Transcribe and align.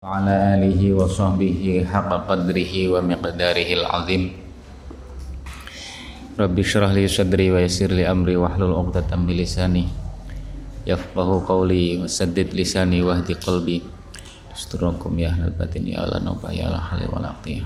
وعلى 0.00 0.32
آله 0.56 0.80
وصحبه 0.96 1.84
حق 1.84 2.10
قدره 2.24 2.74
ومقداره 2.88 3.68
العظيم 3.76 4.22
رب 6.40 6.56
اشرح 6.56 6.90
لي 6.96 7.04
صدري 7.04 7.52
ويسر 7.52 7.92
لي 7.92 8.08
أمري 8.08 8.32
واحلل 8.40 8.72
عقدة 8.80 9.12
من 9.20 9.36
لساني 9.36 9.84
يفقه 10.88 11.28
قولي 11.44 12.00
وسدد 12.00 12.48
لساني 12.56 13.04
واهدي 13.04 13.44
قلبي 13.44 13.78
استركم 14.56 15.12
يا 15.20 15.28
أهل 15.36 15.52
الباطن 15.52 15.84
يا 15.92 16.00
الله 16.00 16.18
نوبة 16.24 16.48
يا 16.48 16.72
الله 16.72 16.80
حلي 16.80 17.06
والعقية 17.12 17.64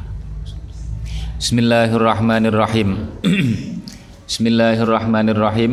بسم 1.39 1.57
الله 1.63 1.89
الرحمن 1.95 2.45
الرحيم 2.51 2.89
بسم 4.27 4.45
الله 4.51 4.77
الرحمن 4.83 5.27
الرحيم 5.31 5.73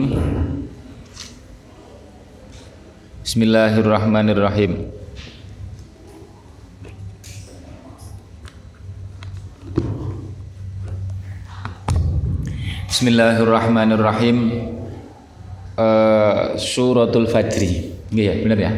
بسم 3.26 3.40
الله 3.50 3.74
الرحمن 3.82 4.28
الرحيم 4.30 4.74
Bismillahirrahmanirrahim. 13.02 14.38
Uh, 15.74 16.54
suratul 16.54 17.26
Fajri. 17.26 17.98
Iya, 18.14 18.46
benar 18.46 18.62
ya? 18.62 18.70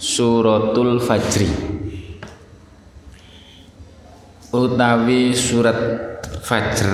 Suratul 0.00 0.96
Fajri. 0.96 1.44
Utawi 4.48 5.36
surat 5.36 5.76
Fajr 6.40 6.88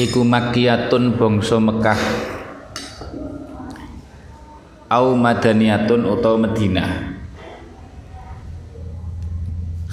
Iku 0.00 0.24
makiyatun 0.24 1.20
bangsa 1.20 1.60
Mekah 1.60 2.00
au 4.88 5.12
madaniyatun 5.20 6.00
utawa 6.08 6.48
Madinah 6.48 7.19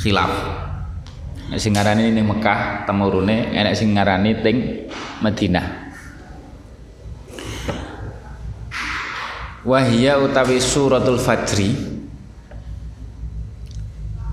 khilaf. 0.08 0.31
Nek 1.52 1.59
sing 1.59 1.75
ngarani 1.75 2.16
ning 2.16 2.23
Mekah 2.23 2.88
temurune 2.88 3.52
enek 3.52 3.75
sing 3.75 3.91
ngarani 3.91 4.39
ting 4.39 4.88
Madinah. 5.19 5.91
Wahya 9.67 10.23
utawi 10.23 10.63
suratul 10.63 11.19
fajri 11.19 11.75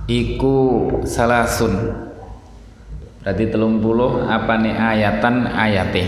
iku 0.07 0.57
salasun. 1.03 2.07
Berarti 3.19 3.51
telung 3.51 3.83
puluh 3.83 4.31
apa 4.31 4.55
nih 4.63 4.79
ayatan 4.79 5.51
ayate. 5.51 6.05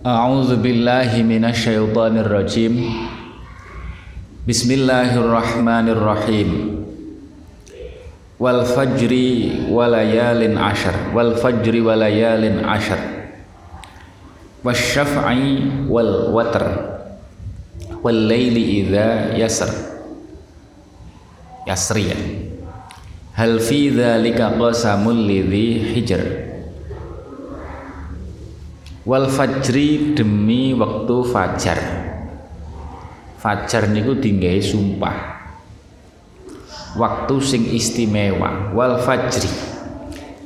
A'udzu 0.00 0.60
billahi 0.60 1.20
minasyaitonir 1.24 2.28
rajim 2.28 2.72
Bismillahirrahmanirrahim. 4.40 6.80
Wal 8.40 8.64
fajri 8.64 9.68
walayalin 9.68 10.56
ashar. 10.56 11.12
Wal 11.12 11.36
fajri 11.36 11.84
walayalin 11.84 12.64
ashar. 12.64 13.36
Wasyaf'i 14.64 15.84
wal 15.84 16.32
watr. 16.32 16.64
Wal 18.00 18.16
layli 18.16 18.80
idha 18.80 19.36
yasr. 19.36 19.68
Yasriya 21.68 22.16
Hal 23.36 23.60
fi 23.60 23.92
dhalika 23.92 24.56
qasamul 24.56 25.20
lidhi 25.20 26.00
hijr? 26.00 26.48
Wal 29.04 29.28
fajri 29.28 30.16
demi 30.16 30.72
waktu 30.72 31.28
fajar 31.28 31.99
fajar 33.40 33.88
niku 33.88 34.20
dinggahi 34.20 34.60
sumpah. 34.60 35.16
Waktu 37.00 37.34
sing 37.40 37.62
istimewa 37.72 38.76
wal 38.76 39.00
fajri. 39.00 39.48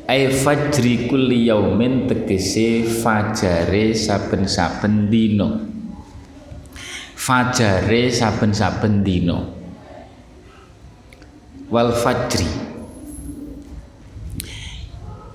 Ai 0.04 0.30
fajri 0.30 1.08
kulli 1.10 1.48
yaumin 1.48 2.06
tegese 2.06 2.84
fajare 2.84 3.96
saben-saben 3.96 5.08
dino 5.08 5.48
fajare 7.16 8.12
saben-saben 8.12 9.00
dino 9.00 9.38
wal 11.72 11.96
fajri. 11.96 12.44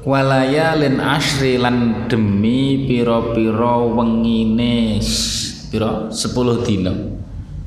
Walayalin 0.06 1.02
asri 1.02 1.58
lan 1.58 2.08
demi 2.08 2.88
piro-piro 2.88 3.98
wengine 3.98 5.02
piro 5.74 6.14
sepuluh 6.14 6.62
dino 6.62 6.94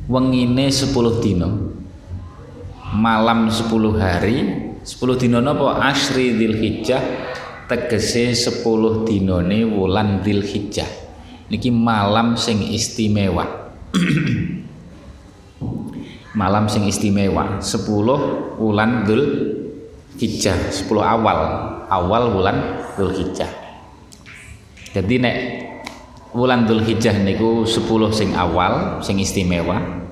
wengine 0.09 0.71
10 0.71 1.23
dino 1.23 1.73
malam 2.93 3.49
10 3.49 3.73
hari. 3.97 4.37
10 4.85 5.21
dino 5.21 5.41
napa? 5.41 5.81
Asri 5.81 6.37
dzulhijjah. 6.37 7.03
Tegese 7.67 8.37
10 8.37 9.09
dinone 9.09 9.65
wulan 9.65 10.21
dzulhijjah. 10.21 10.87
Niki 11.49 11.73
malam 11.73 12.37
sing 12.37 12.61
istimewa. 12.69 13.45
Malam 16.33 16.65
sing 16.65 16.89
istimewa. 16.89 17.61
10 17.61 18.57
wulan 18.57 19.05
dzulhijjah. 19.05 20.73
10 20.73 20.89
awal. 21.01 21.39
Awal 21.93 22.23
wulan 22.33 22.57
dzulhijjah. 22.97 23.53
Jadi 24.93 25.15
nek 25.21 25.37
wulan 26.33 26.65
Dzulhijjah 26.65 27.21
niku 27.21 27.65
10 27.69 27.85
sing 28.13 28.33
awal 28.37 29.01
sing 29.05 29.21
istimewa. 29.21 30.05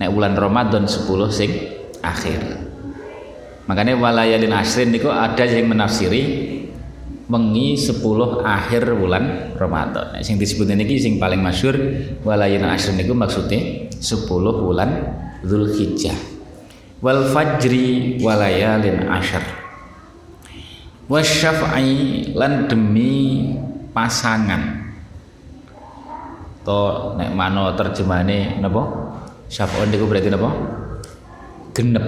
Nek 0.00 0.08
wulan 0.12 0.36
Ramadan 0.36 0.84
10 0.84 1.04
sing 1.32 1.50
akhir. 2.04 2.40
Makanya 3.64 3.96
walayalin 3.96 4.52
asrin 4.52 4.92
niku 4.92 5.08
ada 5.08 5.48
yang 5.48 5.72
menafsiri 5.72 6.52
mengi 7.24 7.80
10 7.80 8.00
akhir 8.44 8.92
bulan 8.92 9.56
Ramadan. 9.56 10.14
Nek 10.14 10.22
sing 10.22 10.36
disebut 10.36 10.68
niki 10.68 11.00
sing 11.00 11.16
paling 11.16 11.40
masyhur 11.40 11.76
walayalin 12.22 12.68
asrin 12.68 13.00
niku 13.00 13.16
maksudnya 13.16 13.88
10 13.96 14.28
bulan 14.36 14.90
Dzulhijjah. 15.40 16.36
Wal 17.04 17.28
fajri 17.32 18.16
walayalin 18.20 19.08
asyr 19.12 19.64
wasyaf'i 21.08 22.32
lan 22.32 22.64
demi 22.68 23.52
pasangan 23.92 24.83
to 26.64 27.14
nek 27.20 27.30
mano 27.36 27.76
terjemahane 27.76 28.58
napa? 28.58 28.82
Syaf'un 29.52 29.92
niku 29.92 30.08
berarti 30.08 30.32
napa? 30.32 30.50
Genep. 31.76 32.04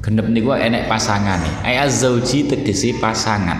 Genep 0.00 0.26
niku 0.30 0.54
enek 0.54 0.86
pasangane. 0.86 1.66
Ay 1.66 1.82
azzauji 1.82 2.46
tegese 2.46 2.96
pasangan. 3.02 3.58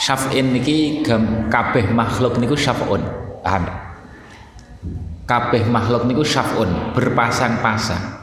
Syaf'in 0.00 0.56
niki 0.56 1.04
kabeh 1.52 1.92
makhluk 1.92 2.40
niku 2.40 2.56
syaf'un. 2.56 3.04
Paham 3.44 3.90
kabeh 5.30 5.62
makhluk 5.70 6.10
niku 6.10 6.26
syaf'un 6.26 6.90
berpasang-pasang. 6.90 8.18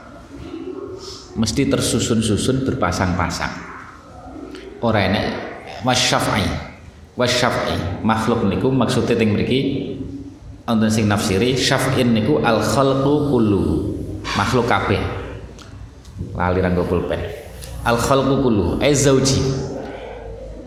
Mesti 1.40 1.72
tersusun-susun 1.72 2.68
berpasang-pasang. 2.68 3.54
Ora 4.84 5.08
enek 5.08 5.26
wasyaf'i 5.88 6.67
wasyaf'i 7.18 8.06
makhluk 8.06 8.46
niku 8.46 8.70
maksudnya 8.70 9.18
ting 9.18 9.34
mriki 9.34 9.60
wonten 10.70 10.94
sing 10.94 11.10
nafsiri 11.10 11.58
syaf'in 11.58 12.14
niku 12.14 12.38
al 12.46 12.62
khalqu 12.62 13.34
kulluhu 13.34 13.98
makhluk 14.38 14.70
kabeh. 14.70 15.02
Lali 16.38 16.60
ranggo 16.62 16.86
pulpen. 16.86 17.18
Al 17.82 17.98
khalqu 17.98 18.46
kulluhu 18.46 18.78
ai 18.78 18.94
zauji. 18.94 19.42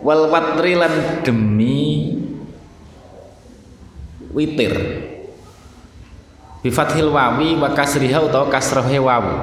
Wal 0.02 0.26
watri 0.32 0.74
lan 0.74 1.22
demi 1.22 2.16
witir. 4.34 4.74
Bi 6.60 6.68
fathil 6.68 7.12
wawi 7.14 7.56
wa 7.56 7.70
kasriha 7.72 8.20
utawa 8.24 8.50
kasrohe 8.50 8.98
wawu 8.98 9.34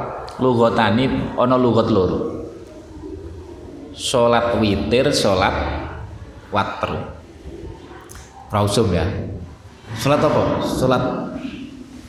lughatani 0.43 1.37
ana 1.39 1.55
lughat 1.55 1.87
loro. 1.87 2.49
Salat 3.93 4.57
witir 4.61 5.09
salat 5.13 5.86
watr 6.51 6.91
rausum 8.51 8.91
ya. 8.91 9.07
Salat 9.95 10.23
apa? 10.23 10.43
Salat 10.63 11.03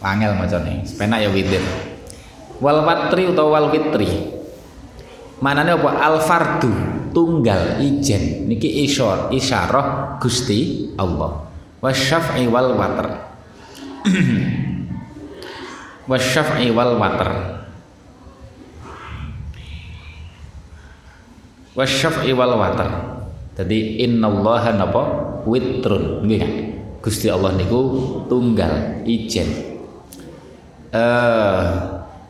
angel 0.02 0.32
macane. 0.38 0.82
Penak 0.98 1.18
ya 1.22 1.30
witir. 1.30 1.62
Wal 2.58 2.82
watri 2.82 3.30
utawa 3.30 3.58
wal 3.58 3.66
witri 3.70 4.34
manane 5.38 5.78
apa? 5.78 5.90
Al 5.98 6.16
fardu 6.22 6.70
tunggal 7.14 7.82
ijen. 7.82 8.50
Niki 8.50 8.86
isyar 8.86 9.30
isyarah 9.30 10.18
Gusti 10.18 10.90
Allah. 10.98 11.46
Wasyaf'i 11.78 12.50
wal 12.50 12.74
watr 12.74 13.06
wasyaf'i 16.10 16.74
wal 16.74 16.98
watr 16.98 17.30
wasyaf'i 21.78 22.34
wal 22.34 22.58
watr 22.58 23.17
jadi 23.58 24.06
innallaha 24.06 24.70
napa? 24.70 25.02
Witrun. 25.42 26.22
Nggih. 26.22 26.38
Kan 26.38 26.52
Gusti 27.02 27.26
Allah 27.26 27.58
niku 27.58 27.80
tunggal 28.30 29.02
ijen. 29.02 29.50
Eh 30.94 31.62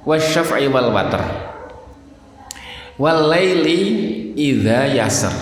wasyaf'i 0.08 0.72
wal 0.72 0.88
watr. 0.88 1.20
Wal 2.96 3.28
laili 3.28 3.80
idza 4.40 4.88
yasr. 4.88 5.36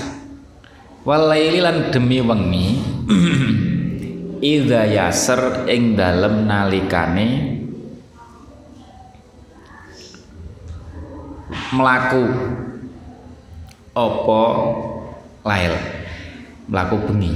Wal 1.06 1.30
laili 1.30 1.62
lan 1.62 1.94
demi 1.94 2.18
wengi 2.18 2.66
idza 4.58 4.90
yasr 4.90 5.70
ing 5.70 5.94
dalem 5.94 6.50
nalikane 6.50 7.54
melaku 11.70 12.24
opo 13.94 14.42
lail. 15.46 15.75
Melaku 16.66 16.96
bengi. 17.06 17.32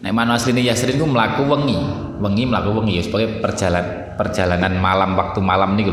Nek 0.00 0.12
mana 0.12 0.40
asline 0.40 0.64
yasrin 0.64 0.96
ku 0.96 1.04
melaku 1.04 1.44
wengi. 1.44 1.76
Wengi 2.18 2.48
melaku 2.48 2.80
wengi 2.80 2.98
ya 2.98 3.02
sebagai 3.04 3.44
perjalanan 3.44 4.16
perjalanan 4.16 4.78
malam 4.78 5.18
waktu 5.18 5.42
malam 5.44 5.76
niku 5.76 5.92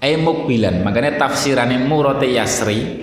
ai 0.00 0.14
mukbilan. 0.20 0.84
Makanya 0.86 1.18
tafsirane 1.18 1.82
murate 1.82 2.28
yasri. 2.30 3.02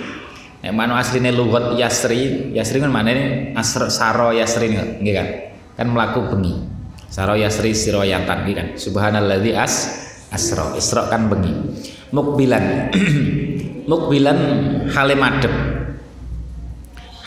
Nek 0.63 0.72
mana 0.72 1.04
asline 1.04 1.36
lugat 1.36 1.75
yasri 1.75 2.51
yasri 2.56 2.80
kan 2.80 2.88
maknane 2.88 3.51
asr 3.51 3.92
saro 3.92 4.31
yasri 4.31 4.72
nggih 4.72 5.13
kan? 5.13 5.28
Kan 5.75 5.88
melaku 5.92 6.31
bengi. 6.31 6.56
Saro 7.12 7.36
yasri 7.36 7.75
siroyatan 7.75 8.48
nggih 8.48 8.56
kan? 8.56 8.68
Subhanalladzi 8.80 9.51
as 9.60 9.74
asra. 10.31 10.72
Isra 10.80 11.12
kan 11.12 11.28
bengi. 11.28 11.51
Mukbilan. 12.16 12.94
Mukbilan 13.92 14.39
hale 14.96 15.16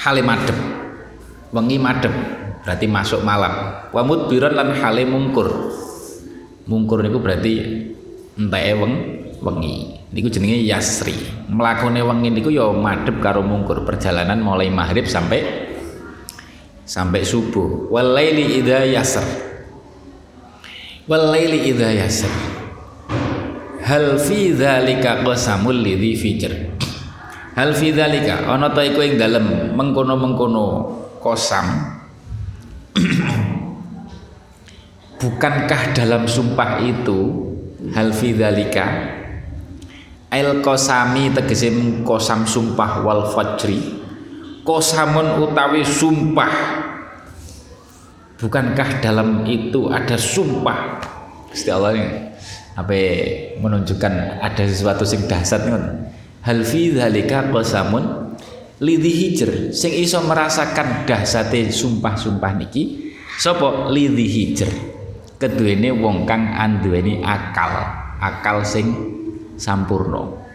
hale 0.07 0.23
madep 0.23 0.55
wengi 1.51 1.83
madep 1.83 2.15
berarti 2.63 2.87
masuk 2.87 3.27
malam. 3.27 3.83
Wa 3.91 4.07
mudbiran 4.07 4.55
lan 4.55 4.71
hale 4.79 5.03
mungkur. 5.03 5.51
Mungkur 6.71 7.03
niku 7.03 7.19
berarti 7.19 7.53
enteke 8.39 8.73
weng 8.79 8.95
wengi. 9.43 9.75
Niku 10.15 10.31
jenenge 10.31 10.63
yasri. 10.63 11.15
Mlakune 11.51 12.03
wengi 12.07 12.31
niku 12.31 12.55
ya 12.55 12.71
madep 12.71 13.19
karo 13.19 13.43
mungkur. 13.43 13.83
Perjalanan 13.83 14.39
mulai 14.39 14.71
maghrib 14.71 15.11
sampai 15.11 15.43
sampai 16.87 17.27
subuh. 17.27 17.91
Wal 17.91 18.15
laili 18.15 18.63
idza 18.63 18.87
yasr. 18.87 19.27
Wal 21.11 21.35
laili 21.35 21.71
idza 21.71 21.91
yasr. 21.91 22.31
Hal 23.87 24.19
fi 24.19 24.51
dzalika 24.51 25.23
qasamul 25.23 25.79
lidhi 25.79 26.19
fijr 26.19 26.77
hal 27.57 27.73
fi 27.73 27.91
dzalika 27.91 28.45
ana 28.53 28.69
ta 28.71 28.85
iku 28.85 29.01
ing 29.01 29.17
dalem 29.17 29.73
mengkono-mengkono 29.73 30.65
kosam. 31.19 31.97
Bukankah 35.21 35.97
dalam 35.97 36.29
sumpah 36.29 36.85
itu 36.85 37.49
hal 37.97 38.13
fi 38.13 38.37
dzalika 38.37 39.17
el 40.29 40.61
kosami 40.61 41.33
tegese 41.33 41.73
kosam 42.05 42.45
sumpah 42.45 43.01
wal 43.01 43.33
fajri 43.33 44.05
kosamun 44.67 45.41
utawi 45.41 45.81
sumpah. 45.87 46.85
Bukankah 48.37 49.01
dalam 49.01 49.49
itu 49.49 49.89
ada 49.89 50.21
sumpah? 50.21 51.01
Gusti 51.49 51.73
Allah 51.73 51.97
ini 51.97 52.09
apa 52.77 52.93
menunjukkan 53.65 54.45
ada 54.45 54.61
sesuatu 54.69 55.09
sing 55.09 55.25
dahsyat 55.25 55.65
ngoten 55.65 56.06
hal 56.47 56.63
fi 56.63 56.95
dzalika 56.95 57.51
qasamun 57.51 58.39
lidhi 58.79 59.11
hijr 59.11 59.75
sing 59.75 59.91
iso 59.91 60.23
merasakan 60.23 61.03
dahsate 61.03 61.75
sumpah-sumpah 61.75 62.53
niki 62.55 63.13
sapa 63.35 63.91
lidhi 63.91 64.27
hijr 64.31 64.71
keduwene 65.43 65.91
wong 65.91 66.23
kang 66.23 66.55
anduweni 66.55 67.21
akal 67.21 67.73
akal 68.23 68.63
sing 68.63 68.95
sampurna. 69.59 70.47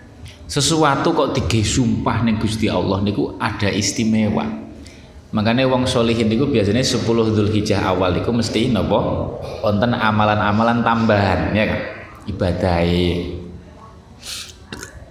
Sesuatu 0.52 1.16
kok 1.16 1.32
dige 1.32 1.64
sumpah 1.64 2.28
ning 2.28 2.36
Gusti 2.36 2.68
Allah 2.68 3.00
niku 3.00 3.40
ada 3.40 3.72
istimewa. 3.72 4.44
Makanya 5.32 5.64
wong 5.64 5.88
solihin 5.88 6.28
niku 6.28 6.52
biasanya 6.52 6.84
10 6.84 7.08
Zulhijjah 7.08 7.88
awal 7.88 8.20
niku 8.20 8.36
mesti 8.36 8.68
napa? 8.68 9.00
Wonten 9.64 9.96
amalan-amalan 9.96 10.84
tambahan 10.84 11.56
ya 11.56 11.66
kan? 11.72 11.80
Ibadai 12.28 13.00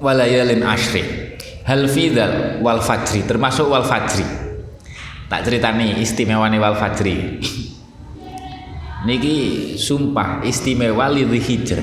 walayalin 0.00 0.64
ashri 0.64 1.36
hal 1.68 1.86
fidal 1.86 2.58
wal 2.64 2.80
fajri 2.82 3.22
termasuk 3.28 3.68
wal 3.68 3.84
fajri. 3.84 4.26
Tak 5.30 5.46
ceritani 5.46 6.02
istimewane 6.02 6.58
wal 6.58 6.74
fajri. 6.74 7.38
Niki 9.06 9.34
sumpah 9.78 10.42
istimewa 10.42 11.06
lidhi 11.06 11.38
hijr. 11.38 11.80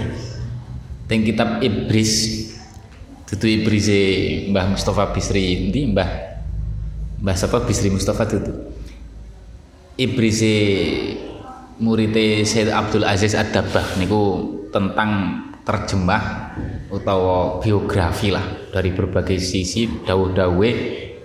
Teng 1.08 1.24
kitab 1.24 1.64
ibris. 1.64 2.44
Itu 3.28 3.48
ibris 3.48 3.88
Mbah 4.52 4.75
Mustafa 4.75 5.16
Bisri. 5.16 5.72
Ini 5.72 5.96
Mbah? 5.96 6.10
Mbah 7.24 7.36
siapa 7.36 7.63
Bisri 7.63 7.88
Mustafa 7.88 8.28
itu 8.28 8.78
ibris 9.98 10.46
murid 11.81 12.13
Syed 12.46 12.70
Abdul 12.70 13.04
Aziz 13.04 13.34
Ad-Dabbah 13.34 13.98
niku 13.98 14.54
tentang 14.70 15.42
terjemah 15.66 16.47
utawa 16.94 17.59
biografi 17.59 18.31
lah 18.31 18.71
dari 18.71 18.94
berbagai 18.95 19.39
sisi 19.42 19.88
dawuh-dawuhe 20.06 20.71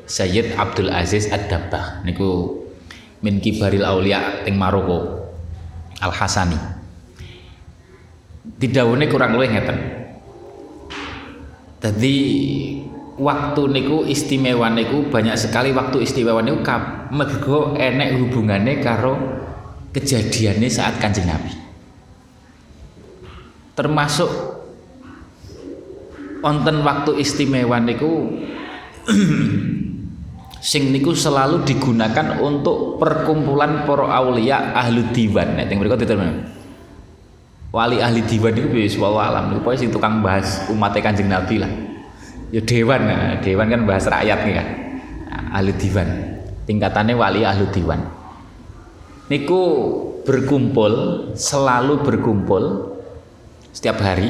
Sayyid 0.07 0.59
Abdul 0.59 0.91
Aziz 0.91 1.31
Ad-Dabbah. 1.31 2.05
Niku 2.05 2.61
min 3.23 3.39
kibaril 3.39 3.87
aulia 3.87 4.43
teng 4.43 4.59
Maroko 4.59 5.31
Al 6.03 6.11
Hasani 6.11 6.83
didawuhne 8.43 9.07
kurang 9.07 9.39
luwih 9.39 9.51
ngeten. 9.51 9.79
Jadi 11.83 12.17
waktu 13.19 13.63
niku 13.71 14.07
istimewa 14.07 14.71
niku 14.71 15.11
banyak 15.11 15.35
sekali 15.35 15.75
waktu 15.75 16.07
istimewa 16.07 16.43
niku 16.43 16.63
mergo 17.11 17.75
enek 17.75 18.19
hubungannya 18.19 18.79
karo 18.83 19.15
kejadiannya 19.91 20.71
saat 20.71 20.99
kanjeng 21.03 21.27
Nabi. 21.27 21.55
Termasuk 23.73 24.31
wonten 26.43 26.83
waktu 26.83 27.23
istimewa 27.23 27.79
niku 27.79 28.43
sing 30.63 30.91
niku 30.91 31.15
selalu 31.15 31.63
digunakan 31.63 32.43
untuk 32.43 32.99
perkumpulan 32.99 33.87
para 33.87 34.11
aulia 34.11 34.75
ahli 34.75 35.07
diwan. 35.15 35.59
Nek 35.59 35.67
teng 35.71 35.79
mriku 35.79 35.97
wali 37.73 37.99
ahli 38.05 38.21
diwan 38.27 38.53
niku 38.53 38.77
wis 38.77 38.99
alam. 39.01 39.55
Niku 39.55 39.65
pokoke 39.65 39.79
sing 39.81 39.89
tukang 39.89 40.21
bahas 40.21 40.67
umat 40.69 40.93
Kanjeng 40.99 41.31
Nabi 41.31 41.63
lah. 41.63 41.73
Ya 42.53 42.61
dewan 42.61 43.01
nah, 43.09 43.41
dewan 43.41 43.67
kan 43.73 43.81
bahas 43.89 44.05
rakyat 44.05 44.39
nih 44.45 44.55
kan. 44.61 44.67
Nah, 45.33 45.43
ahli 45.57 45.73
diwan. 45.73 46.09
Tingkatannya 46.69 47.17
wali 47.17 47.49
ahli 47.49 47.65
diwan. 47.73 48.01
Niku 49.33 49.63
berkumpul 50.29 50.93
selalu 51.33 52.05
berkumpul 52.05 52.93
setiap 53.73 54.05
hari 54.05 54.29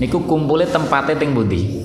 niku 0.00 0.24
kumpulnya 0.24 0.66
tempatnya 0.72 1.20
teng 1.20 1.36
budi 1.36 1.84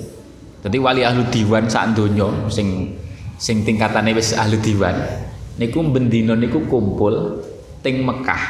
jadi 0.66 0.82
wali 0.82 1.06
ahli 1.06 1.22
diwan 1.30 1.70
saat 1.70 1.94
donya 1.94 2.26
sing 2.50 2.98
sing 3.38 3.62
tingkatannya 3.62 4.18
wis 4.18 4.34
ahli 4.34 4.58
diwan. 4.58 4.98
Niku 5.62 5.78
bendino 5.94 6.34
niku 6.34 6.66
kumpul 6.66 7.38
teng 7.86 8.02
Mekah. 8.02 8.44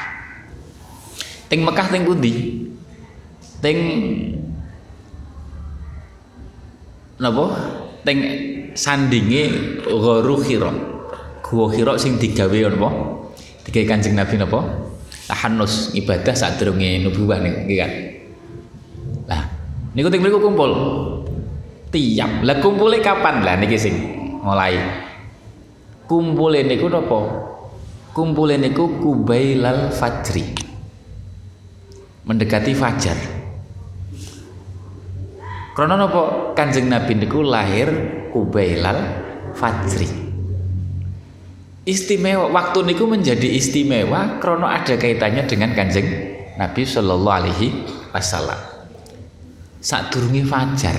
Teng 1.51 1.67
Mekah 1.67 1.91
teng 1.91 2.07
budi 2.07 2.63
teng 3.59 3.77
napa? 7.19 7.45
Teng 8.07 8.17
sandinge 8.79 9.51
gharu 9.83 10.39
khira. 10.39 10.71
Gua 11.43 11.67
khira 11.67 11.99
sing 11.99 12.15
digawe 12.15 12.71
napa? 12.71 12.89
Digawe 13.67 13.85
Kanjeng 13.91 14.15
Nabi 14.15 14.39
napa? 14.39 14.63
Tahanus 15.27 15.91
ibadah 15.99 16.31
saat 16.31 16.63
durunge 16.63 17.03
nubuwah 17.03 17.43
niki 17.43 17.75
kan 17.75 18.14
niku 19.95 20.11
teng 20.11 20.21
mriku 20.21 20.43
kumpul. 20.43 20.71
Tiap. 21.89 22.43
Lah 22.43 22.59
kumpule 22.59 22.99
kapan? 22.99 23.41
Lah 23.41 23.55
niki 23.55 23.79
sing 23.79 23.95
mulai. 24.43 24.75
Kumpule 26.05 26.67
niku 26.67 26.91
napa 26.91 27.19
kumpule 28.11 28.59
niku 28.59 28.99
kubailal 28.99 29.89
fajri. 29.95 30.43
Mendekati 32.27 32.75
fajar. 32.75 33.15
Karena 35.75 35.95
napa 35.95 36.51
Kanjeng 36.55 36.91
Nabi 36.91 37.15
niku 37.15 37.39
lahir 37.43 37.87
kubailal 38.35 38.99
fajri. 39.55 40.07
Istimewa. 41.87 42.51
Waktu 42.51 42.83
niku 42.83 43.07
menjadi 43.07 43.55
istimewa 43.55 44.41
karena 44.43 44.83
ada 44.83 44.99
kaitannya 44.99 45.47
dengan 45.47 45.71
Kanjeng 45.71 46.07
Nabi 46.59 46.81
Shallallahu 46.83 47.37
alaihi 47.39 47.67
wasallam. 48.11 48.74
Sadurunge 49.85 50.41
fajar. 50.49 50.97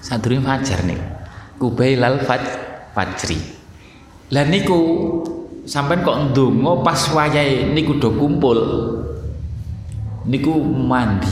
Sadurunge 0.00 0.48
fajar 0.48 0.80
nih. 0.88 0.96
Kubailal 1.60 2.24
faj, 2.24 2.44
fajri. 2.96 3.36
Lah 4.32 4.48
niku 4.48 4.80
sampean 5.66 6.06
kok 6.06 6.32
ndonga 6.32 6.80
pas 6.86 7.10
wayahe 7.10 7.74
niku 7.74 7.98
do 7.98 8.14
kumpul 8.14 8.58
niku 10.30 10.62
mandi 10.62 11.30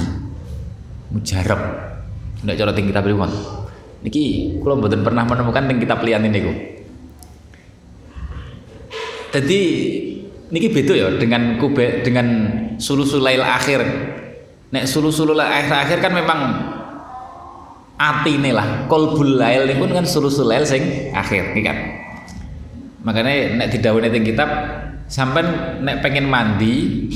mujarab 1.14 1.60
ndak 2.42 2.58
cara 2.58 2.70
tinggi 2.74 2.90
kitab 2.90 3.06
riwon 3.06 3.30
niki 4.02 4.54
kula 4.58 4.74
mboten 4.74 5.06
pernah 5.06 5.22
menemukan 5.22 5.64
ning 5.70 5.78
kitab 5.78 6.02
liyan 6.02 6.26
niku 6.26 6.50
jadi 9.30 9.60
niki 10.50 10.68
beda 10.70 10.94
ya 10.98 11.08
dengan 11.14 11.58
kube 11.62 12.02
dengan 12.02 12.26
sulusulail 12.78 13.42
akhir 13.42 13.80
nek 14.74 14.90
sulusulail 14.90 15.38
akhir 15.38 15.70
akhir 15.70 15.98
kan 16.02 16.10
memang 16.10 16.40
atine 17.94 18.50
lah. 18.50 18.90
Kolbul 18.90 19.38
lail 19.38 19.70
niku 19.70 19.86
kan 19.86 20.02
sulusulail 20.02 20.66
sing 20.66 21.14
akhir 21.14 21.54
nih 21.54 21.62
kan? 21.62 21.78
Makanya 23.06 23.54
nek 23.54 23.68
didhawuhi 23.70 24.10
ning 24.10 24.26
kitab 24.26 24.50
sampai 25.06 25.46
nek 25.78 26.02
pengen 26.02 26.26
mandi 26.26 27.06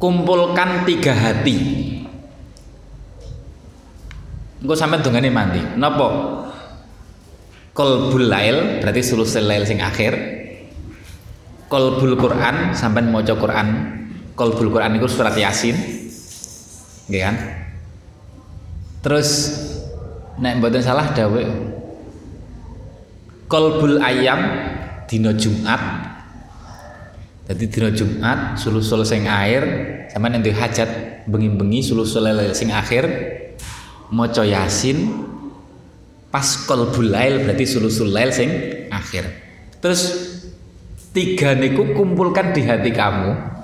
kumpulkan 0.00 0.88
tiga 0.88 1.12
hati. 1.12 1.58
Engko 4.64 4.72
sampean 4.72 5.04
dongane 5.04 5.28
mandi. 5.28 5.60
Napa? 5.76 6.08
Kolbul 7.76 8.28
lail 8.32 8.80
berarti 8.80 9.04
sulusul 9.04 9.44
lail 9.44 9.68
sing 9.68 9.84
akhir. 9.84 10.16
Kolbul 11.68 12.16
Quran 12.16 12.72
sampean 12.72 13.12
maca 13.12 13.36
Quran 13.36 13.99
kolbul 14.40 14.72
Quran 14.72 14.96
itu 14.96 15.04
surat 15.04 15.36
Yasin. 15.36 15.76
Nggih 17.12 17.22
kan? 17.28 17.36
Terus 19.04 19.28
nek 20.40 20.56
mboten 20.56 20.80
salah 20.80 21.12
dawe 21.12 21.44
kolbul 23.44 24.00
ayam 24.00 24.40
dino 25.04 25.36
Jumat. 25.36 26.08
Jadi 27.52 27.64
dina 27.68 27.90
Jumat 27.92 28.56
sulusul 28.56 29.04
sing 29.04 29.28
air 29.28 29.62
sama 30.08 30.32
nanti 30.32 30.48
hajat 30.48 31.20
bengi-bengi 31.28 31.84
sulusul 31.84 32.24
sing 32.56 32.72
akhir 32.72 33.04
maca 34.08 34.46
Yasin 34.48 35.28
pas 36.32 36.46
qalbul 36.64 37.12
lail 37.12 37.44
berarti 37.44 37.68
sulusul 37.68 38.08
lail 38.08 38.32
sing 38.32 38.48
akhir. 38.88 39.28
Terus 39.84 40.02
tiga 41.12 41.52
niku 41.58 41.92
kumpulkan 41.92 42.56
di 42.56 42.64
hati 42.64 42.94
kamu 42.94 43.59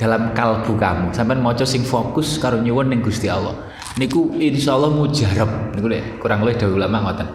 dalam 0.00 0.32
kalbu 0.32 0.80
kamu. 0.80 1.12
Sampai 1.12 1.36
maca 1.36 1.68
sing 1.68 1.84
fokus 1.84 2.40
karo 2.40 2.56
nyuwun 2.56 2.88
ning 2.88 3.04
Gusti 3.04 3.28
Allah. 3.28 3.52
Niku 4.00 4.32
insyaallah 4.32 4.88
mujarab. 4.96 5.76
Niku 5.76 5.86
lek 5.92 6.16
kurang 6.16 6.40
lebih 6.40 6.64
dawuh 6.64 6.80
ulama 6.80 7.04
ngoten. 7.04 7.28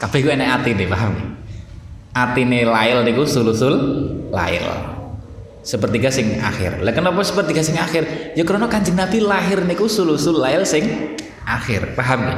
Kabeh 0.00 0.24
ku 0.24 0.28
enek 0.32 0.48
atine 0.48 0.88
paham 0.88 1.36
atine 2.16 2.66
lail 2.66 3.04
niku 3.06 3.28
sulusul 3.28 3.74
lail. 4.32 4.64
Sepertiga 5.60 6.08
sing 6.08 6.40
akhir. 6.40 6.80
Lah 6.80 6.96
kenapa 6.96 7.20
sepertiga 7.20 7.60
sing 7.60 7.76
akhir? 7.76 8.32
Ya 8.32 8.42
karena 8.48 8.64
kanjeng 8.64 8.96
nabi 8.96 9.20
lahir 9.20 9.60
niku 9.68 9.86
sulusul 9.86 10.40
lail 10.40 10.64
sing 10.64 11.14
akhir. 11.44 11.92
Paham 11.92 12.20
ya 12.24 12.36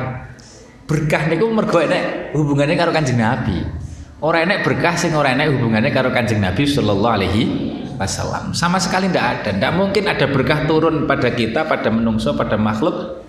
berkah 0.82 1.30
niku 1.30 1.46
mergo 1.48 1.78
enek 1.78 2.34
hubungannya 2.34 2.74
karo 2.74 2.90
kanjeng 2.90 3.22
nabi. 3.22 3.62
Orang 4.22 4.50
enek 4.50 4.66
berkah 4.66 4.98
sing 4.98 5.14
orang 5.14 5.38
enek 5.38 5.54
hubungannya 5.54 5.94
karo 5.94 6.10
kanjeng 6.10 6.42
nabi 6.42 6.66
sallallahu 6.66 7.14
alaihi 7.14 7.42
wasallam 8.04 8.44
sama 8.56 8.82
sekali 8.82 9.06
tidak 9.10 9.26
ada 9.46 9.50
tidak 9.54 9.72
mungkin 9.74 10.04
ada 10.10 10.26
berkah 10.26 10.66
turun 10.66 11.06
pada 11.06 11.30
kita 11.30 11.66
pada 11.66 11.88
menungso 11.88 12.34
pada 12.34 12.58
makhluk 12.58 13.22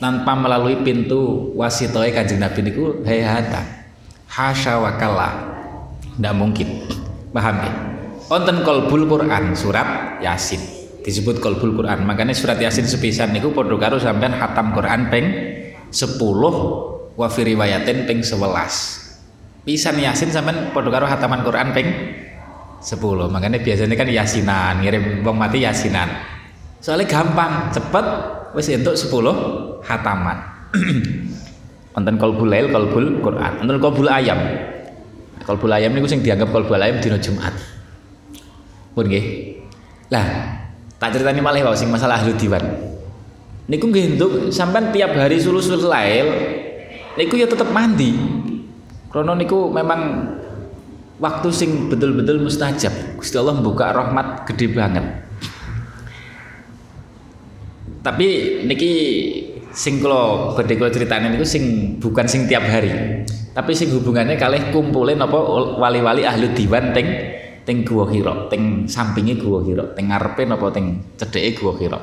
tanpa 0.00 0.32
melalui 0.36 0.80
pintu 0.80 1.52
wasitoy 1.56 2.12
kanjeng 2.12 2.40
nabi 2.40 2.64
niku 2.64 3.00
hayata 3.04 3.64
hasya 4.28 4.76
wakala 4.80 5.56
tidak 6.16 6.34
mungkin. 6.34 6.68
Paham 7.30 7.56
ya? 7.60 7.72
Onten 8.32 8.64
kolbul 8.64 9.04
Quran 9.04 9.52
surat 9.52 10.18
Yasin 10.24 10.58
disebut 11.04 11.38
kolbul 11.38 11.76
Quran. 11.76 12.08
Makanya 12.08 12.32
surat 12.32 12.56
Yasin 12.56 12.88
sepisan 12.88 13.30
niku 13.36 13.52
padha 13.52 13.76
karo 13.76 14.00
sampean 14.00 14.32
hatam 14.32 14.72
Quran 14.72 15.12
peng 15.12 15.26
10 15.92 16.18
wa 17.16 17.28
ping 17.28 18.20
11. 18.24 18.32
Pisan 19.68 19.96
Yasin 20.00 20.30
sampean 20.32 20.72
padha 20.72 20.88
karo 20.88 21.04
hataman 21.04 21.44
Quran 21.44 21.68
peng 21.76 21.88
10. 22.86 23.02
Makanya 23.34 23.58
biasanya 23.58 23.98
kan 23.98 24.06
Yasinan, 24.06 24.74
ngirim 24.78 25.26
wong 25.26 25.34
mati 25.34 25.66
Yasinan. 25.66 26.06
Soalnya 26.78 27.10
gampang, 27.10 27.74
cepet 27.74 28.06
wis 28.54 28.70
entuk 28.70 28.94
10 28.94 29.82
hataman. 29.82 30.38
Wonten 31.98 32.14
kolbul 32.14 32.46
lail, 32.46 32.70
kolbul 32.70 33.18
Quran. 33.18 33.52
Wonten 33.58 33.82
kolbul 33.82 34.06
ayam. 34.06 34.38
Kolbul 35.42 35.74
ayam 35.74 35.90
niku 35.98 36.06
sing 36.06 36.22
dianggap 36.22 36.54
kolbul 36.54 36.78
ayam 36.78 37.02
dina 37.02 37.18
Jumat. 37.18 37.54
Pun 38.94 39.10
nggih. 39.10 39.24
Lah, 40.14 40.26
tak 41.02 41.18
ceritani 41.18 41.42
malih 41.42 41.66
wae 41.66 41.74
sing 41.74 41.90
masalah 41.90 42.22
ahli 42.22 42.38
diwan. 42.38 42.62
Niku 43.66 43.90
nggih 43.90 44.14
entuk 44.14 44.32
sampean 44.54 44.94
tiap 44.94 45.10
hari 45.18 45.42
sulusul 45.42 45.90
lail 45.90 46.30
niku 47.18 47.34
ya 47.34 47.50
tetep 47.50 47.66
mandi. 47.74 48.14
Krono 49.10 49.34
niku 49.34 49.72
memang 49.74 50.30
waktu 51.20 51.48
sing 51.52 51.92
betul-betul 51.92 52.42
mustajab. 52.42 52.92
Gusti 53.20 53.36
Allah 53.36 53.56
membuka 53.56 53.92
rahmat 53.92 54.48
gede 54.48 54.66
banget. 54.72 55.04
Tapi 58.04 58.26
niki 58.68 58.92
sing 59.76 60.00
kula 60.00 60.54
badhe 60.56 60.78
kula 60.78 60.88
critani 60.88 61.36
niku 61.36 61.44
sing 61.44 61.96
bukan 62.00 62.24
sing 62.24 62.48
tiap 62.48 62.64
hari 62.64 62.88
tapi 63.56 63.72
sing 63.72 63.88
hubungannya 63.92 64.40
kalih 64.40 64.72
kumpulin 64.72 65.20
apa 65.20 65.36
wali-wali 65.80 66.24
ahli 66.24 66.52
diwan 66.52 66.92
teng 66.92 67.08
teng 67.66 67.82
Gua 67.82 68.06
Hira, 68.06 68.46
teng 68.52 68.86
sampingi 68.86 69.40
Gua 69.42 69.64
Hira, 69.64 69.84
teng 69.96 70.12
ngarepe 70.12 70.46
napa 70.46 70.70
teng 70.70 71.02
cedeke 71.18 71.60
Gua 71.60 71.74
Hira. 71.74 71.98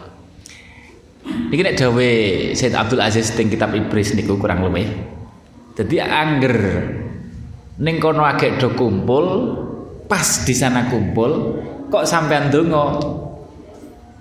Niki 1.23 1.61
nek 1.63 1.79
dawe 1.79 2.09
Said 2.51 2.75
Abdul 2.75 2.99
Aziz 2.99 3.31
teng 3.31 3.47
kitab 3.47 3.71
Ibris 3.71 4.11
niku 4.17 4.35
kurang 4.35 4.65
luwih. 4.65 4.89
Jadi 5.73 6.03
angger 6.03 6.57
ning 7.81 7.97
kono 7.97 8.21
agek 8.21 8.61
do 8.61 8.69
kumpul, 8.77 9.25
pas 10.05 10.45
di 10.45 10.53
sana 10.53 10.85
kumpul, 10.91 11.57
kok 11.89 12.05
sampean 12.05 12.53
donga? 12.53 13.01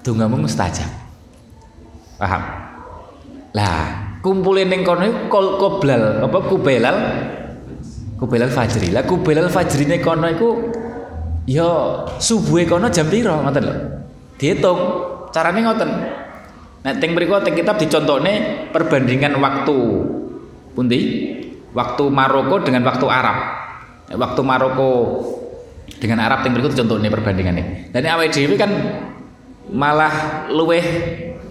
Dongamu 0.02 0.46
mustajab. 0.46 0.88
Paham? 2.18 2.42
Lah, 3.52 4.18
kumpulin 4.24 4.72
ning 4.72 4.82
kono 4.86 5.28
kol 5.28 5.60
koblal 5.60 6.24
apa 6.24 6.38
kubelal? 6.48 6.96
Kubelal 8.16 8.48
fajri. 8.48 8.94
Lah 8.94 9.02
kubelal 9.04 9.50
ning 9.50 10.00
kono 10.00 10.26
iku 10.30 10.50
ya 11.44 12.02
subuhe 12.22 12.64
kono 12.64 12.88
jam 12.88 13.10
piro 13.10 13.42
ngoten 13.42 13.62
lho? 13.66 13.76
Dihitung 14.38 14.80
carane 15.34 15.60
ngoten. 15.60 15.90
Nek 16.82 16.98
teng 16.98 17.14
mriku 17.14 17.38
teng 17.46 17.54
kitab 17.54 17.78
dicontone 17.78 18.66
perbandingan 18.74 19.38
waktu. 19.38 19.78
Pundi 20.72 20.98
waktu 21.72 22.04
Maroko 22.08 22.60
dengan 22.60 22.84
waktu 22.84 23.06
Arab 23.08 23.36
waktu 24.12 24.40
Maroko 24.44 24.90
dengan 25.98 26.22
Arab 26.24 26.44
teng 26.44 26.52
mriku 26.52 26.72
dicontone 26.72 27.08
perbandingannya 27.08 27.94
dan 27.96 28.02
awake 28.12 28.32
dhewe 28.32 28.54
kan 28.60 28.70
malah 29.72 30.46
luweh 30.52 30.84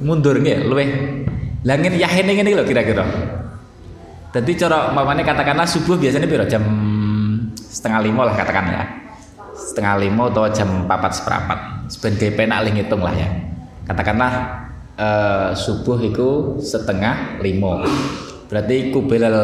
mundur 0.02 0.38
nggih 0.38 0.68
luweh 0.68 0.90
Langin 1.62 1.94
yahin 1.94 2.26
ini 2.26 2.58
loh 2.58 2.66
kira-kira. 2.66 3.06
Jadi 4.34 4.52
cara 4.58 4.90
mamane 4.90 5.22
katakanlah 5.22 5.68
subuh 5.70 5.94
biasanya 6.00 6.26
biro 6.26 6.48
jam 6.50 6.64
setengah 7.54 8.02
lima 8.02 8.26
lah 8.26 8.34
katakan 8.34 8.66
ya. 8.66 8.84
Setengah 9.54 10.02
lima 10.02 10.34
atau 10.34 10.50
jam 10.50 10.90
papat 10.90 11.22
seperempat. 11.22 11.60
Sebagai 11.94 12.34
penak 12.34 12.66
ngitung 12.66 13.06
lah 13.06 13.14
ya. 13.14 13.30
Katakanlah 13.86 14.34
uh, 14.98 15.50
subuh 15.54 16.02
itu 16.02 16.58
setengah 16.58 17.38
lima. 17.46 17.86
Berarti 18.52 18.92
kubelal 18.92 19.40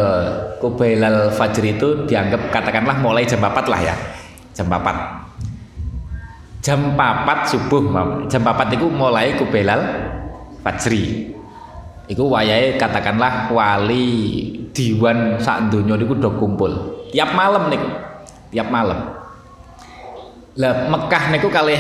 kubelal 0.60 1.32
fajr 1.32 1.64
itu 1.64 2.04
dianggap 2.04 2.52
katakanlah 2.52 3.00
mulai 3.00 3.24
jam 3.24 3.40
papat 3.40 3.66
lah 3.72 3.80
ya. 3.80 3.96
Jam 4.52 4.68
papat. 4.68 5.24
Jam 6.60 7.00
papat 7.00 7.48
subuh, 7.48 7.88
jam 8.28 8.44
papat 8.44 8.76
itu 8.76 8.92
mulai 8.92 9.32
kubelal 9.40 9.80
fajri 10.60 11.32
Iku 12.08 12.24
wayahe 12.32 12.80
katakanlah 12.80 13.52
wali 13.52 14.08
diwan 14.72 15.36
sak 15.44 15.68
donya 15.68 16.00
niku 16.00 16.16
do 16.16 16.32
kumpul. 16.40 16.72
Tiap 17.12 17.36
malam 17.36 17.68
niku. 17.68 17.88
Tiap 18.52 18.68
malam. 18.72 19.12
Lah 20.56 20.88
Mekah 20.88 21.24
niku 21.36 21.52
kalih 21.52 21.80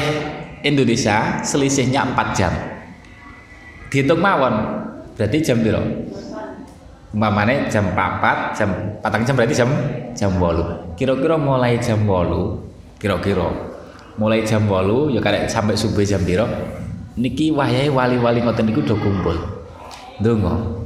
Indonesia 0.67 1.39
selisihnya 1.47 2.03
4 2.11 2.35
jam. 2.35 2.51
Dihitung 3.87 4.19
mawon. 4.19 4.83
Berarti 5.15 5.39
jam 5.39 5.63
piro? 5.63 5.79
Umpamane 7.17 7.65
jam 7.65 7.89
4, 7.97 8.53
jam 8.53 8.69
patang 9.01 9.25
jam 9.25 9.33
berarti 9.33 9.57
jam 9.57 9.69
jam 10.13 10.37
8. 10.37 10.93
Kira-kira 10.93 11.33
mulai 11.33 11.81
jam 11.81 12.05
8, 12.05 13.01
kira-kira 13.01 13.49
mulai 14.21 14.45
jam 14.45 14.69
8 14.69 15.17
ya 15.17 15.19
karek 15.21 15.49
sampai 15.49 15.73
subuh 15.73 16.05
jam 16.05 16.21
piro? 16.21 16.45
Niki 17.17 17.49
wayahe 17.49 17.89
wali-wali 17.89 18.45
ngoten 18.45 18.69
niku 18.69 18.85
do 18.85 18.93
kumpul. 19.01 19.33
Dongo. 20.21 20.85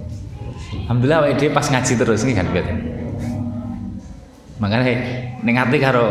Alhamdulillah 0.88 1.28
awake 1.28 1.52
pas 1.52 1.68
ngaji 1.68 2.00
terus 2.00 2.24
nih 2.24 2.36
kan 2.40 2.48
bet. 2.56 2.68
makanya 4.62 4.94
ning 5.42 5.58
ati 5.58 5.82
karo 5.82 6.06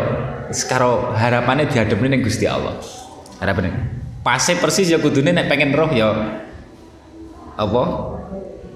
karo 0.66 1.14
harapane 1.14 1.70
dihadapne 1.70 2.10
ning 2.10 2.26
Gusti 2.26 2.50
Allah 2.50 2.74
harapane 3.38 3.70
pasti 4.26 4.58
persis 4.58 4.90
ya 4.90 4.98
kudune 4.98 5.30
nek 5.30 5.46
pengen 5.46 5.70
roh 5.70 5.86
ya 5.94 6.10
apa 7.54 7.82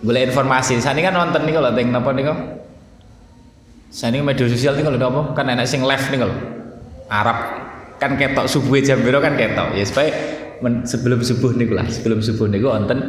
boleh 0.04 0.28
informasi. 0.28 0.76
Saat 0.78 1.00
ini 1.00 1.08
kan 1.08 1.16
nonton 1.16 1.48
nih 1.48 1.56
kalau 1.56 1.72
teng 1.72 1.88
napa 1.88 2.12
nih 2.12 2.28
kok. 2.28 2.38
Saat 3.88 4.12
ini 4.12 4.20
media 4.20 4.44
sosial 4.44 4.76
nih 4.76 4.84
kalau 4.84 5.00
apa? 5.00 5.20
Kan 5.32 5.48
enak 5.48 5.64
sing 5.64 5.80
live 5.80 6.06
nih 6.12 6.18
kalau. 6.20 6.36
Arab. 7.08 7.38
Kan 7.96 8.20
ketok 8.20 8.46
subuh 8.46 8.76
jam 8.84 9.00
biru 9.00 9.24
kan 9.24 9.34
ketok. 9.34 9.72
Ya 9.72 9.84
supaya 9.88 10.12
sebelum 10.84 11.24
subuh 11.24 11.56
nih 11.56 11.72
lah. 11.72 11.88
Sebelum 11.88 12.20
subuh 12.20 12.46
nih 12.52 12.60
nonton 12.60 13.00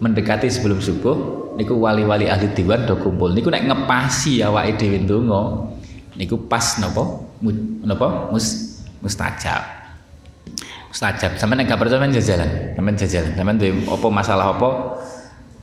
mendekati 0.00 0.48
sebelum 0.48 0.80
subuh. 0.80 1.44
Niku 1.60 1.76
wali-wali 1.76 2.32
ahli 2.32 2.48
diwan 2.56 2.88
do 2.88 2.96
kumpul. 2.96 3.36
Niku 3.36 3.52
nek 3.52 3.68
ngepasi 3.68 4.40
awake 4.40 4.80
dhewe 4.80 5.04
ndonga 5.04 5.68
niku 6.16 6.48
pas 6.48 6.80
napa? 6.80 7.28
Napa? 7.84 8.32
Mus 8.32 8.80
mustajab. 9.04 9.60
Mustajab. 10.88 11.36
Sampean 11.36 11.60
nek 11.60 11.68
gak 11.68 11.80
percaya 11.80 12.08
jajalan. 12.08 12.72
Sampean 12.72 12.96
jajalan. 12.96 13.30
Sampean 13.36 13.56
duwe 13.60 13.84
apa 13.84 14.06
masalah 14.08 14.56
apa 14.56 14.68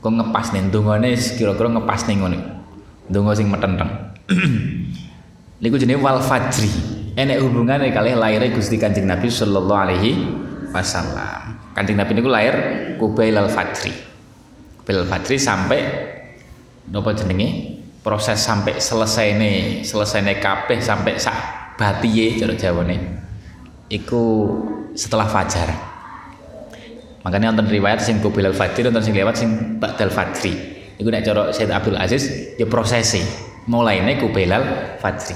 kok 0.00 0.12
ngepas 0.12 0.56
nih 0.56 0.72
ndongane 0.72 1.12
kira-kira 1.16 1.68
ngepas 1.76 2.08
nih 2.08 2.16
ngono 2.16 2.38
ndonga 3.12 3.32
sing 3.36 3.52
metenteng. 3.52 3.90
Niku 5.60 5.76
jenenge 5.76 6.00
wal 6.00 6.24
fajri. 6.24 6.70
Enek 7.18 7.42
hubungannya 7.42 7.92
kali 7.92 8.16
lahirnya 8.16 8.54
Gusti 8.54 8.80
Kanjeng 8.80 9.04
Nabi 9.04 9.28
sallallahu 9.28 9.80
alaihi 9.82 10.10
wasallam. 10.72 11.58
Kanjeng 11.76 11.98
Nabi 11.98 12.16
niku 12.16 12.30
lahir 12.30 12.54
kubail 12.96 13.36
al 13.36 13.50
fajri. 13.50 13.92
Kubail 14.80 15.04
al 15.04 15.08
fajri 15.10 15.36
sampai 15.36 15.80
nopo 16.88 17.12
jenenge? 17.12 17.76
Proses 18.00 18.40
sampai 18.40 18.80
selesai 18.80 19.36
nih 19.36 19.84
selesai 19.84 20.24
nih 20.24 20.40
kabeh 20.40 20.80
sampai 20.80 21.20
sak 21.20 21.36
batiye 21.76 22.40
cara 22.40 22.56
jawane 22.56 22.96
iku 23.92 24.48
setelah 24.96 25.28
fajar 25.28 25.89
makanya 27.20 27.52
nonton 27.52 27.68
riwayat 27.68 28.00
sing 28.00 28.18
kubil 28.24 28.48
fajri 28.52 28.86
nonton 28.86 29.04
sing 29.04 29.14
lewat 29.16 29.34
sing 29.36 29.80
ba'dal 29.80 30.08
fajri 30.08 30.80
itu 31.00 31.08
nek 31.08 31.24
cara 31.24 31.48
Said 31.48 31.72
Abdul 31.72 31.96
Aziz 31.96 32.28
ya 32.60 32.68
prosesi. 32.68 33.24
Mulainya 33.64 34.20
kubilal 34.20 34.96
fajri 35.00 35.32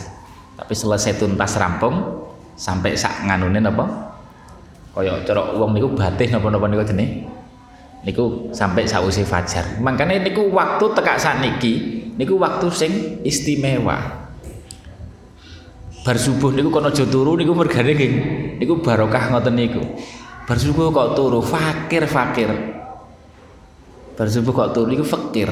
tapi 0.54 0.72
selesai 0.76 1.16
tuntas 1.16 1.56
rampung 1.56 2.24
sampai 2.54 2.92
sak 2.92 3.24
nganune 3.24 3.64
napa? 3.64 3.84
Kaya 4.94 5.24
cara 5.26 5.56
wong 5.56 5.74
niku 5.74 5.96
batih 5.96 6.28
napa-napa 6.30 6.68
niku 6.68 6.84
jenenge. 6.84 7.26
Niku 8.04 8.52
sampai 8.52 8.84
sausi 8.84 9.24
fajar. 9.24 9.80
Makanya 9.80 10.20
niku 10.20 10.52
waktu 10.52 10.84
tekak 10.92 11.16
niki 11.40 11.72
niku 12.20 12.36
waktu 12.36 12.66
sing 12.68 12.92
istimewa. 13.24 14.28
Bar 16.04 16.16
subuh 16.20 16.52
niku 16.52 16.68
kono 16.68 16.92
aja 16.92 17.08
niku 17.08 17.52
mergane 17.56 17.92
niku 18.60 18.84
barokah 18.84 19.32
ngoten 19.32 19.56
niku 19.56 19.80
Bar 20.44 20.60
subuh 20.60 20.92
kok 20.92 21.16
turu 21.16 21.40
fakir 21.40 22.04
fakir. 22.04 22.52
Bar 24.12 24.28
subuh 24.28 24.52
kok 24.52 24.76
turu 24.76 24.92
niku 24.92 25.04
fakir. 25.04 25.48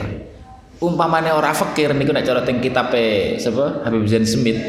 Umpamane 0.85 1.33
ora 1.33 1.57
fakir 1.57 1.97
niku 1.97 2.13
nek 2.13 2.29
cara 2.29 2.45
teng 2.45 2.61
kitabe 2.61 3.37
sapa 3.41 3.81
Habib 3.89 4.05
Zain 4.05 4.29
Smith. 4.29 4.61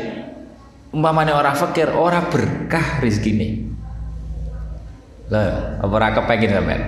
Umpamane 0.95 1.35
ora 1.35 1.51
fakir 1.51 1.91
ora 1.91 2.23
berkah 2.31 3.03
rezekine. 3.03 3.67
Lah, 5.27 5.81
apa 5.83 5.91
ora 5.91 6.15
kepengin 6.15 6.51
sampean? 6.55 6.81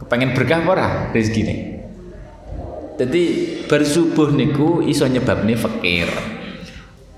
Kepengin 0.00 0.30
berkah 0.32 0.64
apa 0.64 0.70
ora 0.72 0.88
rezekine? 1.12 1.76
Jadi 2.96 3.22
bersubuh 3.68 4.32
niku 4.32 4.80
iso 4.80 5.04
nyebabne 5.04 5.52
fakir. 5.60 6.08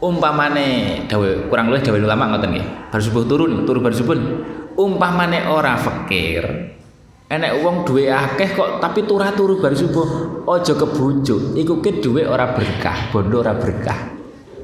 Umpamane 0.02 0.66
dawe 1.07 1.47
kurang 1.47 1.71
luwih 1.71 1.83
dawe 1.87 1.95
ulama 1.95 2.35
ngoten 2.35 2.59
nggih. 2.59 2.66
Bersubuh 2.90 3.23
turun, 3.30 3.62
turu 3.62 3.78
bersubuh 3.78 4.18
umpamane 4.79 5.51
ora 5.51 5.75
fakir 5.75 6.79
enek 7.29 7.61
wong 7.61 7.85
duwe 7.85 8.09
akeh 8.09 8.57
kok 8.57 8.81
tapi 8.81 9.05
turah 9.05 9.37
turu 9.37 9.61
bar 9.61 9.77
subuh 9.77 10.41
aja 10.49 10.73
kebujuk. 10.73 11.61
Iku 11.61 11.85
ke 11.85 12.01
duwe 12.01 12.25
ora 12.25 12.57
berkah 12.57 13.12
bondo 13.12 13.45
ora 13.45 13.53
berkah. 13.53 14.17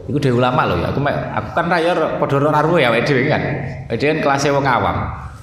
Iku 0.09 0.16
dhewe 0.20 0.37
ulama 0.40 0.68
lho 0.68 0.81
ya 0.81 0.92
aku 0.92 1.00
aku 1.05 1.48
kan 1.57 1.66
raya 1.68 1.92
padha 2.16 2.37
ora 2.40 2.61
ya 2.81 2.88
dhewe 3.05 3.29
kan. 3.29 3.42
Dhewe 3.92 4.16
kan 4.16 4.18
kelasnya 4.24 4.57
wong 4.57 4.64
awam. 4.64 4.96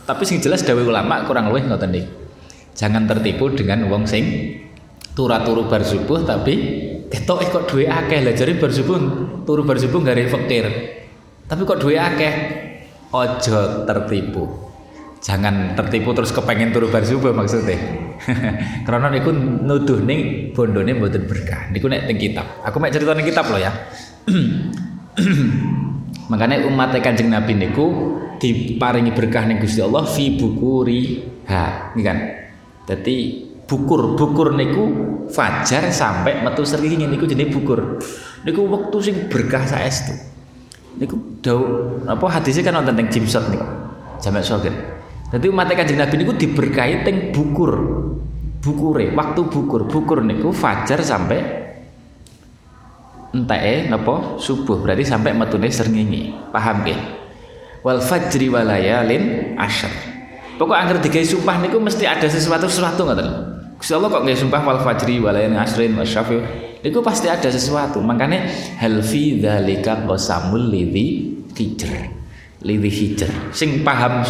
Tapi 0.06 0.24
sing 0.26 0.42
jelas 0.42 0.66
dhewe 0.66 0.82
ulama 0.82 1.22
kurang 1.30 1.54
luwih 1.54 1.62
ngoten 1.70 1.94
iki. 1.94 2.10
Jangan 2.74 3.06
tertipu 3.06 3.54
dengan 3.54 3.86
wong 3.86 4.10
sing 4.10 4.58
turah 5.14 5.46
turu 5.46 5.70
bar 5.70 5.86
subuh 5.86 6.26
tapi 6.26 6.54
ketok 7.06 7.54
kok 7.54 7.64
duwe 7.70 7.86
akeh. 7.86 8.26
Lah 8.26 8.34
jare 8.34 8.58
bar 8.58 8.74
subuh 8.74 8.98
turu 9.46 9.62
bar 9.62 9.78
subuh 9.78 10.02
gare 10.02 10.26
fakir. 10.26 10.66
Tapi 11.46 11.62
kok 11.70 11.78
duwe 11.78 12.02
akeh 12.02 12.34
ojo 13.12 13.86
tertipu. 13.86 14.44
Jangan 15.22 15.78
tertipu 15.78 16.18
terus 16.18 16.34
kepengen 16.34 16.74
turu 16.74 16.90
bar 16.90 17.06
subuh 17.06 17.30
maksudnya. 17.30 17.78
Karena 18.88 19.14
niku 19.14 19.30
nuduh 19.36 20.02
ning 20.02 20.50
bondone 20.58 20.98
mboten 20.98 21.30
berkah. 21.30 21.70
Niku 21.70 21.86
nek 21.86 22.10
teng 22.10 22.18
kitab. 22.18 22.48
Aku 22.66 22.82
mek 22.82 22.90
cerita 22.90 23.14
ning 23.14 23.30
kitab 23.30 23.46
loh 23.54 23.62
ya. 23.62 23.70
Makanya 26.32 26.66
umat 26.66 26.96
kanjeng 27.04 27.30
nabi 27.30 27.54
niku 27.54 28.18
diparingi 28.42 29.14
berkah 29.14 29.46
ning 29.46 29.62
Gusti 29.62 29.84
Allah 29.84 30.08
fi 30.10 30.34
bukuri 30.34 31.22
ha 31.46 31.94
ini 31.94 32.02
kan? 32.02 32.18
Jadi 32.90 33.18
bukur 33.70 34.18
bukur 34.18 34.58
niku 34.58 34.84
fajar 35.30 35.94
sampai 35.94 36.42
metu 36.42 36.66
seringi 36.66 37.06
niku 37.06 37.30
jenis 37.30 37.54
bukur. 37.54 38.02
Niku 38.42 38.66
waktu 38.66 38.98
sing 39.06 39.16
berkah 39.30 39.70
saestu 39.70 40.31
niku 41.00 41.16
dau 41.40 41.62
apa 42.04 42.26
hadisnya 42.28 42.68
kan 42.68 42.82
nonton 42.82 42.98
teng 42.98 43.08
jimsot 43.08 43.46
niku 43.52 43.68
jamak 44.20 44.44
sogel 44.44 44.76
jadi 45.32 45.46
umat 45.48 45.72
kanjeng 45.72 46.00
nabi 46.00 46.16
niku 46.20 46.34
diberkahi 46.36 47.08
teng 47.08 47.32
bukur 47.32 47.72
bukure 48.62 49.10
waktu 49.18 49.42
bukur. 49.50 49.90
Bukur 49.90 50.22
niku 50.22 50.54
fajar 50.54 51.02
sampai 51.02 51.42
entae 53.34 53.90
napa 53.90 54.38
subuh. 54.38 54.86
Berarti 54.86 55.02
sampai 55.02 55.34
metune 55.34 55.68
srengenge. 55.74 56.54
Paham 56.54 56.86
nggih? 56.86 57.00
Wal 57.82 57.98
fajri 57.98 58.54
walayalin 58.54 59.58
asyr 59.58 59.90
pokok 60.62 60.78
angker 60.78 61.02
digawe 61.02 61.26
sumpah 61.26 61.58
niku 61.58 61.82
mesti 61.82 62.06
ada 62.06 62.30
sesuatu 62.30 62.70
sesuatu 62.70 63.10
ngoten 63.10 63.26
Gusti 63.82 63.98
Allah 63.98 64.14
kok 64.14 64.22
nggih 64.22 64.38
sumpah 64.38 64.62
wal 64.62 64.78
fajri 64.86 65.18
walayalin 65.18 65.58
asyrin 65.58 65.98
wasyafi 65.98 66.38
itu 66.82 67.00
pasti 67.06 67.30
ada 67.30 67.50
sesuatu. 67.50 68.02
Makanya 68.02 68.50
hal 68.82 69.02
fi 69.06 69.38
dzalika 69.38 70.06
qasamul 70.06 70.70
lidhi 70.70 71.38
hijr. 71.54 72.10
Lidhi 72.66 72.90
hijr. 72.90 73.30
Sing 73.54 73.86
paham 73.86 74.26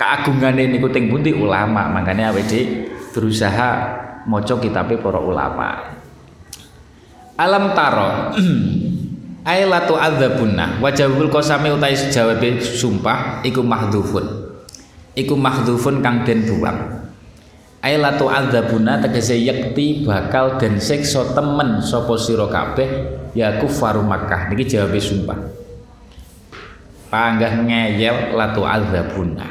keagungan 0.00 0.56
ini 0.56 0.80
teng 0.88 1.12
pundi? 1.12 1.36
Ulama. 1.36 1.92
Makanya 1.92 2.32
awake 2.32 2.88
berusaha 3.12 3.70
maca 4.24 4.54
kitabe 4.56 4.96
para 4.96 5.20
ulama. 5.20 5.92
Alam 7.36 7.72
taro 7.76 8.10
Ailatu 9.42 9.98
adzabunna 9.98 10.78
wajabul 10.78 11.26
qasami 11.26 11.74
utai 11.74 11.98
jawabe 11.98 12.62
sumpah 12.62 13.42
iku 13.42 13.58
mahdhufun. 13.60 14.54
Iku 15.18 15.34
mahdhufun 15.34 15.98
kang 15.98 16.22
den 16.22 16.46
buang 16.46 17.01
Ailatu 17.82 18.30
adzabuna 18.30 19.02
tegese 19.02 19.34
yakti 19.42 20.06
bakal 20.06 20.54
dan 20.54 20.78
siksa 20.78 21.34
temen 21.34 21.82
sapa 21.82 22.14
sira 22.14 22.46
kabeh 22.46 23.10
ya 23.34 23.58
kufaru 23.58 24.06
Makkah 24.06 24.54
niki 24.54 24.70
jawab 24.70 24.94
sumpah. 25.02 25.34
Panggah 27.10 27.66
ngeyel 27.66 28.38
latu 28.38 28.62
adzabuna. 28.62 29.50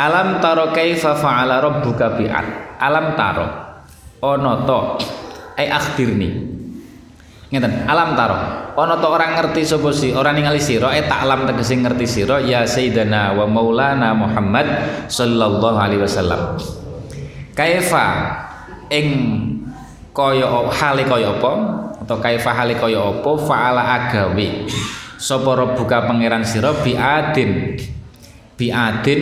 Alam 0.00 0.40
taro 0.40 0.72
kaifa 0.72 1.12
fa'ala 1.12 1.60
rabbuka 1.60 2.16
bi'ad. 2.16 2.80
Alam 2.80 3.12
taro 3.20 3.46
ono 4.24 4.64
to 4.64 4.80
ai 5.60 5.68
akhbirni. 5.68 6.56
Ngeten, 7.52 7.84
alam 7.84 8.16
taro 8.16 8.72
ono 8.80 8.96
to 8.96 9.12
orang 9.12 9.36
ngerti 9.36 9.60
sapa 9.60 9.92
si 9.92 10.08
orang 10.16 10.40
ningali 10.40 10.56
sira 10.56 10.96
eh 10.96 11.04
alam 11.04 11.44
tegese 11.44 11.76
ngerti 11.76 12.06
sira 12.08 12.40
ya 12.40 12.64
sayyidana 12.64 13.36
wa 13.36 13.44
maulana 13.44 14.16
Muhammad 14.16 14.66
sallallahu 15.12 15.76
alaihi 15.76 16.00
wasallam 16.00 16.56
kaifa 17.54 18.06
ing 18.90 19.08
kaya 20.14 20.46
hale 20.70 21.02
kaya 21.06 21.34
apa? 21.38 21.52
Atau 22.04 22.18
kaifa 22.20 22.50
hale 22.54 22.74
kaya 22.78 23.00
apa? 23.00 23.30
Faala 23.42 23.82
agawe 23.82 24.68
sapa 25.18 25.50
rebuka 25.58 26.06
pangeran 26.06 26.46
sira? 26.46 26.70
Biadin. 26.70 27.78
Biadin 28.54 29.20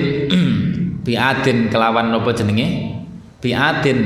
biadin 1.07 1.73
kelawan 1.73 2.13
napa 2.13 2.33
jenenge? 2.37 2.99
Biadin 3.41 4.01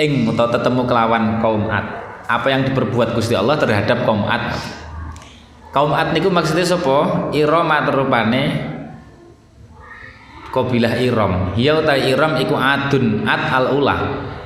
ing 0.00 0.24
utawa 0.28 0.48
tetemu 0.48 0.82
kelawan 0.88 1.38
kaum 1.44 1.68
Ad. 1.68 1.86
Apa 2.24 2.48
yang 2.48 2.64
diperbuat 2.64 3.12
Gusti 3.12 3.36
Allah 3.36 3.60
terhadap 3.60 4.08
kaum 4.08 4.24
Ad? 4.24 4.56
Kaum 5.76 5.92
Ad 5.92 6.16
niku 6.16 6.32
maksudnya 6.32 6.64
sapa? 6.64 7.28
Irama 7.36 7.84
rupane 7.92 8.73
kabilah 10.54 10.94
Iram. 11.02 11.58
Ya 11.58 11.74
uta 11.74 11.98
Iram 11.98 12.38
iku 12.38 12.54
adun 12.54 13.26
ad 13.26 13.50
al 13.50 13.74
ulah. 13.74 14.00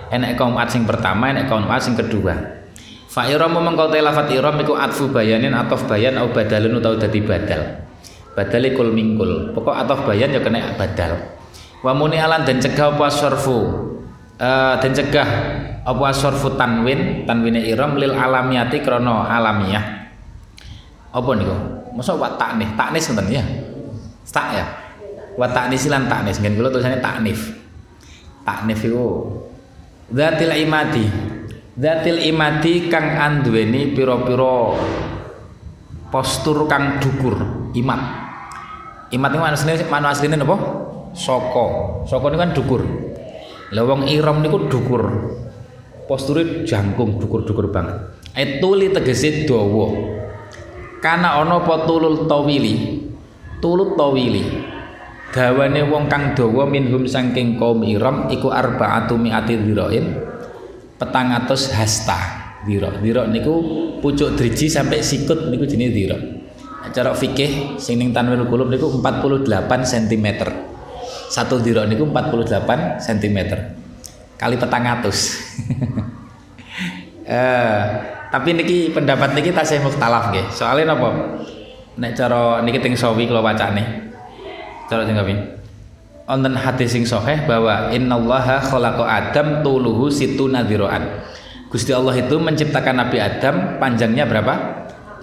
Enek 0.08 0.40
kaum 0.40 0.56
ad 0.56 0.72
sing 0.72 0.88
pertama, 0.88 1.28
enek 1.28 1.52
kaum 1.52 1.68
ad 1.68 1.84
sing 1.84 1.92
kedua. 1.92 2.58
Fa 3.08 3.24
iramu 3.24 3.64
mengko 3.64 3.88
te 3.88 4.04
lafat 4.04 4.28
iram 4.36 4.56
iku 4.60 4.76
atfu 4.76 5.08
bayanin 5.08 5.56
ataf 5.56 5.88
bayan 5.88 6.20
au 6.20 6.28
badalun 6.28 6.76
utawa 6.76 7.00
dadi 7.00 7.24
badal. 7.24 7.82
Badale 8.36 8.76
kul 8.76 8.92
mingkul. 8.92 9.56
Pokok 9.56 9.74
ataf 9.74 10.04
bayan 10.04 10.30
ya 10.30 10.44
kena 10.44 10.76
badal. 10.76 11.16
Wa 11.80 11.96
muni 11.96 12.20
alan 12.20 12.44
dan 12.44 12.60
cegah 12.60 12.94
apa 12.94 13.08
sorfu. 13.08 13.58
Uh, 14.38 14.78
dan 14.78 14.92
cegah 14.94 15.28
apa 15.82 16.06
sorfu 16.14 16.54
tanwin, 16.54 17.26
tanwine 17.26 17.64
iram 17.64 17.98
lil 17.98 18.14
alamiyati 18.14 18.84
krono 18.84 19.24
alamiah. 19.24 20.14
Apa 21.10 21.30
niku? 21.34 21.56
Masa 21.96 22.14
wa 22.14 22.38
taknih, 22.38 22.70
taknis 22.78 23.08
ngoten 23.08 23.26
ya. 23.34 23.42
Tak 24.30 24.48
ya. 24.54 24.64
Wa 25.38 25.46
taknis 25.54 25.86
lan 25.86 26.10
taknis, 26.10 26.42
ngen 26.42 26.58
kula 26.58 26.74
tulisannya 26.74 26.98
taknif. 26.98 27.54
Taknif 28.42 28.82
iku 28.82 29.06
Zatil 30.08 30.50
imadi 30.50 31.04
Zatil 31.78 32.18
imadi 32.26 32.90
kang 32.90 33.14
anduweni 33.14 33.94
piro-piro 33.94 34.74
postur 36.10 36.66
kang 36.66 36.98
dukur 36.98 37.38
imat. 37.76 38.00
Imat 39.14 39.30
itu 39.32 39.38
mana 39.40 39.56
aslinya, 39.56 39.86
mana 39.88 40.10
aslinya 40.12 40.36
apa? 40.42 40.56
Soko. 41.16 41.66
Soko 42.04 42.28
ini 42.28 42.36
kan 42.36 42.50
dukur. 42.52 42.82
Lawang 43.72 44.08
iram 44.08 44.44
niku 44.44 44.68
dukur. 44.68 45.02
Posturnya 46.08 46.64
jangkung 46.64 47.20
dukur-dukur 47.20 47.68
banget. 47.68 48.16
Etuli 48.32 48.88
tegese 48.92 49.44
dawa. 49.44 49.92
Kana 51.04 51.40
ana 51.40 51.62
apa 51.62 51.84
tulul 51.84 52.26
tawili? 52.26 53.06
Tulut 53.60 53.94
tawili. 53.94 54.44
Dawane 55.28 55.84
wong 55.84 56.08
kang 56.08 56.32
dawa 56.32 56.64
minhum 56.64 57.04
saking 57.04 57.60
kaum 57.60 57.84
iram 57.84 58.32
iku 58.32 58.48
arba'atu 58.48 59.20
mi'ati 59.20 59.60
petang 60.98 61.30
atus 61.36 61.70
hasta 61.76 62.16
diro 62.66 62.90
diro 62.98 63.22
niku 63.28 63.54
pucuk 64.02 64.34
driji 64.34 64.66
sampai 64.66 64.98
sikut 64.98 65.46
niku 65.52 65.62
jenis 65.68 65.94
diro 65.94 66.18
cara 66.90 67.12
fikih 67.12 67.76
sing 67.78 68.00
ning 68.00 68.10
tanwil 68.10 68.48
kulub 68.48 68.72
niku 68.72 68.88
48 68.98 69.44
cm 69.84 70.26
satu 71.28 71.60
diro 71.60 71.84
niku 71.84 72.08
48 72.08 72.98
cm 73.04 73.38
kali 74.38 74.56
petang 74.56 74.84
atus. 74.88 75.18
Eh, 77.28 77.84
tapi 78.32 78.56
niki 78.56 78.88
pendapat 78.88 79.36
niki 79.36 79.52
tasih 79.52 79.84
mukhtalaf 79.84 80.32
nggih. 80.32 80.48
Soalnya 80.48 80.96
napa? 80.96 81.36
Nek 82.00 82.16
cara 82.16 82.64
niki 82.64 82.80
teng 82.80 82.96
sawi 82.96 83.28
kula 83.28 83.44
wacane 83.44 84.07
cara 84.88 85.04
sing 85.04 85.16
wonten 86.28 86.54
hadis 86.60 86.92
sing 86.92 87.04
sahih 87.08 87.48
bahwa 87.48 87.88
innallaha 87.88 88.60
khalaqa 88.60 89.04
Adam 89.04 89.64
tuluhu 89.64 90.12
situ 90.12 90.44
nadhiroan. 90.44 91.24
Gusti 91.72 91.92
Allah 91.92 92.16
itu 92.16 92.36
menciptakan 92.36 93.00
Nabi 93.00 93.16
Adam 93.20 93.80
panjangnya 93.80 94.28
berapa? 94.28 94.54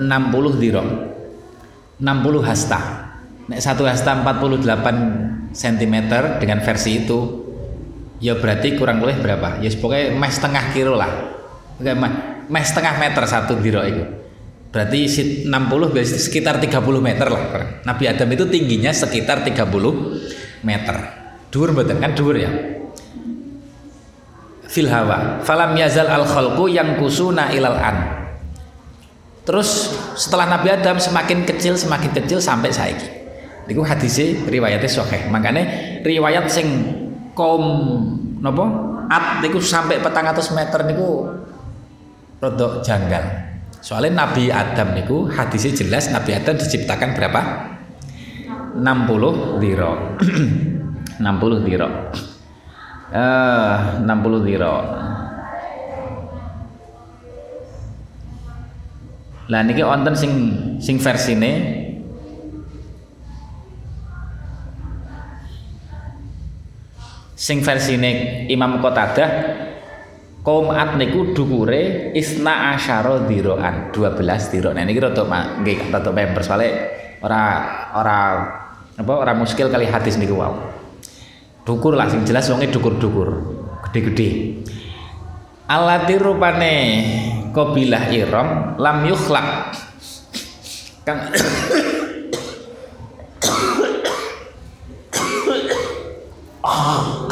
60 0.02 0.62
dhiro. 0.62 0.84
60 2.02 2.42
hasta. 2.42 2.82
Nek 3.46 3.62
satu 3.62 3.86
hasta 3.86 4.18
48 4.18 5.54
cm 5.54 5.96
dengan 6.42 6.60
versi 6.66 7.06
itu 7.06 7.46
ya 8.18 8.34
berarti 8.38 8.74
kurang 8.74 9.02
lebih 9.06 9.22
berapa? 9.22 9.62
Ya 9.62 9.70
pokoknya 9.74 10.18
meh 10.18 10.32
setengah 10.34 10.74
kilo 10.74 10.98
lah. 10.98 11.10
Meh 12.50 12.66
setengah 12.66 12.98
meter 12.98 13.24
satu 13.30 13.58
dhiro 13.62 13.82
itu. 13.86 14.25
Berarti 14.76 15.08
60 15.48 15.48
berarti 15.96 16.20
sekitar 16.20 16.60
30 16.60 16.84
meter 17.00 17.32
lah. 17.32 17.44
Nabi 17.88 18.12
Adam 18.12 18.28
itu 18.28 18.44
tingginya 18.52 18.92
sekitar 18.92 19.48
30 19.48 19.72
meter. 20.68 20.96
Dhuwur 21.48 21.72
mboten 21.72 22.04
kan? 22.04 22.12
Dhuwur 22.12 22.36
ya. 22.36 22.52
Fil 24.68 24.92
hawa. 24.92 25.40
Falam 25.48 25.80
yazal 25.80 26.12
al 26.12 26.28
khalqu 26.28 26.68
yang 26.68 27.00
kusuna 27.00 27.56
ilal 27.56 27.80
an. 27.80 28.28
Terus 29.48 29.96
setelah 30.20 30.60
Nabi 30.60 30.68
Adam 30.68 31.00
semakin 31.00 31.48
kecil 31.48 31.80
semakin 31.80 32.12
kecil 32.12 32.44
sampai 32.44 32.76
saiki. 32.76 33.08
Niku 33.72 33.80
hadise 33.80 34.44
riwayatnya 34.44 34.92
sahih. 34.92 35.32
Makanya 35.32 35.64
riwayat 36.04 36.52
sing 36.52 36.68
kaum 37.32 37.64
nopo 38.44 38.68
at 39.08 39.40
niku 39.40 39.64
sampai 39.64 40.04
petang 40.04 40.28
atas 40.28 40.52
meter 40.52 40.84
niku 40.84 41.32
rodok 42.44 42.84
janggal 42.84 43.55
soalnya 43.86 44.26
Nabi 44.26 44.50
Adam 44.50 44.98
niku 44.98 45.30
hadisnya 45.30 45.78
jelas 45.78 46.10
Nabi 46.10 46.34
Adam 46.34 46.58
diciptakan 46.58 47.14
berapa? 47.14 47.42
60 48.82 49.62
diro. 49.62 50.18
60 51.22 51.68
diro. 51.70 51.88
Eh 53.14 53.78
60 54.02 54.48
diro. 54.50 54.76
Lah 59.46 59.62
niki 59.62 59.86
wonten 59.86 60.18
sing 60.18 60.32
sing 60.82 60.98
versine. 60.98 61.86
Sing 67.38 67.62
versine 67.62 68.50
Imam 68.50 68.82
Qatadah 68.82 69.30
kaum 70.46 70.70
at 70.70 70.94
niku 70.96 71.34
dukure 71.34 72.14
isna 72.14 72.78
asyara 72.78 73.26
diroan 73.26 73.90
12 73.90 74.54
diro 74.54 74.70
nah 74.72 74.86
niki 74.86 75.02
rada 75.02 75.26
nggih 75.26 75.90
rada 75.90 76.12
member 76.14 76.46
soalnya 76.46 76.70
ora 77.26 77.42
ora 77.98 78.20
apa 78.96 79.12
orang 79.12 79.42
muskil 79.42 79.74
kali 79.74 79.90
hadis 79.90 80.22
niku 80.22 80.38
wow 80.38 80.54
dukur 81.66 81.98
lah 81.98 82.06
sing 82.06 82.22
jelas 82.24 82.46
wonge 82.54 82.70
dukur-dukur 82.70 83.30
gede-gede. 83.90 84.62
Alati 85.66 86.14
rupane 86.22 86.76
qabilah 87.50 88.06
iram 88.14 88.78
lam 88.78 88.98
yukhlaq. 89.10 89.74
Kang 91.06 91.22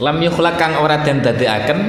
lam 0.00 0.16
yukhlaq 0.24 0.56
kang 0.56 0.80
ora 0.80 1.04
den 1.04 1.20
dadekaken 1.20 1.80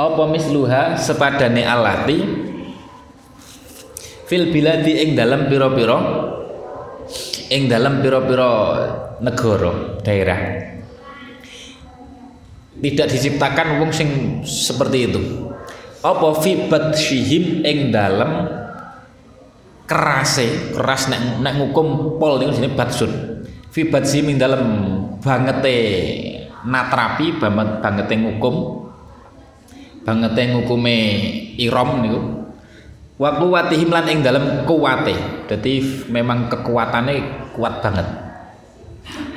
apa 0.00 0.22
misluha 0.32 0.96
sepadane 0.96 1.60
alati? 1.60 2.18
Fil 4.24 4.48
biladi 4.54 5.04
ing 5.04 5.18
dalam 5.18 5.50
piro-piro 5.50 5.98
ing 7.50 7.66
dalam 7.68 8.00
piro-piro 8.00 8.52
negara 9.20 10.00
daerah. 10.00 10.40
Tidak 12.80 13.06
diciptakan 13.10 13.82
wong 13.82 13.90
sing 13.92 14.40
seperti 14.46 14.98
itu. 15.10 15.20
Apa 16.00 16.40
fi 16.40 16.64
shihim 16.96 17.60
ing 17.60 17.92
dalam 17.92 18.48
kerase 19.84 20.72
keras 20.72 21.10
nek 21.10 21.42
nek 21.42 21.60
ngukum 21.60 22.16
pol 22.16 22.38
niku 22.38 22.56
jenenge 22.56 22.78
batsun 22.78 23.10
fi 23.74 23.84
shihim 23.84 24.32
ing 24.32 24.38
dalam 24.38 24.62
bangete 25.20 25.76
natrapi 26.64 27.36
banget 27.36 27.68
bangete 27.80 28.14
ngukum. 28.16 28.56
Bangete 30.04 30.42
ngukume 30.56 30.96
irom 31.60 31.90
niku. 32.02 32.20
Wa 33.20 33.36
quwatihim 33.36 33.92
lan 33.92 34.08
ing 34.08 34.24
dalam 34.24 34.64
kuwate. 34.64 35.44
Dadi 35.44 36.04
memang 36.08 36.48
kekuatannya 36.48 37.52
kuat 37.52 37.84
banget. 37.84 38.06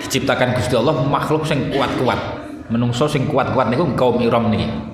Diciptakan 0.08 0.56
Gusti 0.56 0.76
Allah 0.80 1.04
makhluk 1.04 1.44
sing 1.44 1.68
kuat-kuat. 1.72 2.20
Menungso 2.72 3.12
sing 3.12 3.28
kuat-kuat 3.28 3.68
niku 3.68 3.92
kaum 4.00 4.24
Iram 4.24 4.48
niki. 4.48 4.94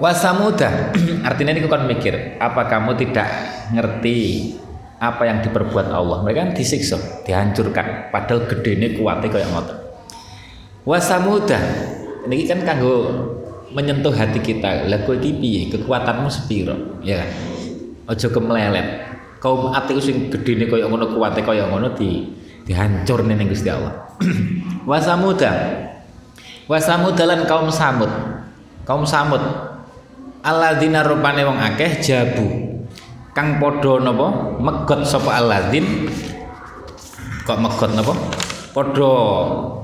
Wasamuda 0.00 0.96
artinya 1.28 1.52
niku 1.52 1.68
kan 1.68 1.84
mikir 1.84 2.40
apa 2.40 2.64
kamu 2.70 2.96
tidak 2.96 3.28
ngerti 3.76 4.16
apa 5.00 5.22
yang 5.24 5.40
diperbuat 5.40 5.88
Allah. 5.88 6.20
Mereka 6.20 6.38
kan 6.44 6.52
disiksa 6.52 7.00
dihancurkan. 7.24 8.12
Padahal 8.12 8.44
gede 8.44 8.76
ini 8.76 8.86
kuatnya 9.00 9.32
kayak 9.32 9.48
ngotot. 9.48 9.78
Wasamuda. 10.84 11.56
Ini 12.28 12.44
kan 12.44 12.60
kanggo 12.68 13.08
menyentuh 13.72 14.12
hati 14.12 14.44
kita. 14.44 14.84
Iki 14.84 15.30
piye? 15.40 15.62
Kekuatanmu 15.72 16.28
sepiro? 16.28 17.00
Ya 17.00 17.24
kan? 17.24 17.30
Aja 18.12 18.28
kemlelet. 18.28 19.08
Kaum 19.40 19.72
ati 19.72 19.96
sing 20.04 20.28
gedene 20.28 20.68
kaya 20.68 20.84
ngono 20.84 21.16
kuwate 21.16 21.40
kaya 21.40 21.64
ngono 21.64 21.96
di 21.96 22.28
dihancurne 22.68 23.32
ning 23.32 23.48
Gusti 23.48 23.72
Allah. 23.72 24.04
Wasamuda. 24.90 25.48
Wasamuda 26.68 27.24
lan 27.24 27.48
kaum 27.48 27.72
samud. 27.72 28.12
Kaum 28.84 29.08
samud. 29.08 29.40
Alladzina 30.44 31.00
rupane 31.00 31.40
wong 31.48 31.56
akeh 31.56 32.04
jabu 32.04 32.69
kang 33.40 33.56
padha 33.56 33.96
napa? 34.04 34.28
Megot 34.60 35.00
sapa 35.08 35.40
alladzin 35.40 36.04
kok 37.48 37.56
megot 37.56 37.96
napa? 37.96 38.12
Padha 38.76 39.12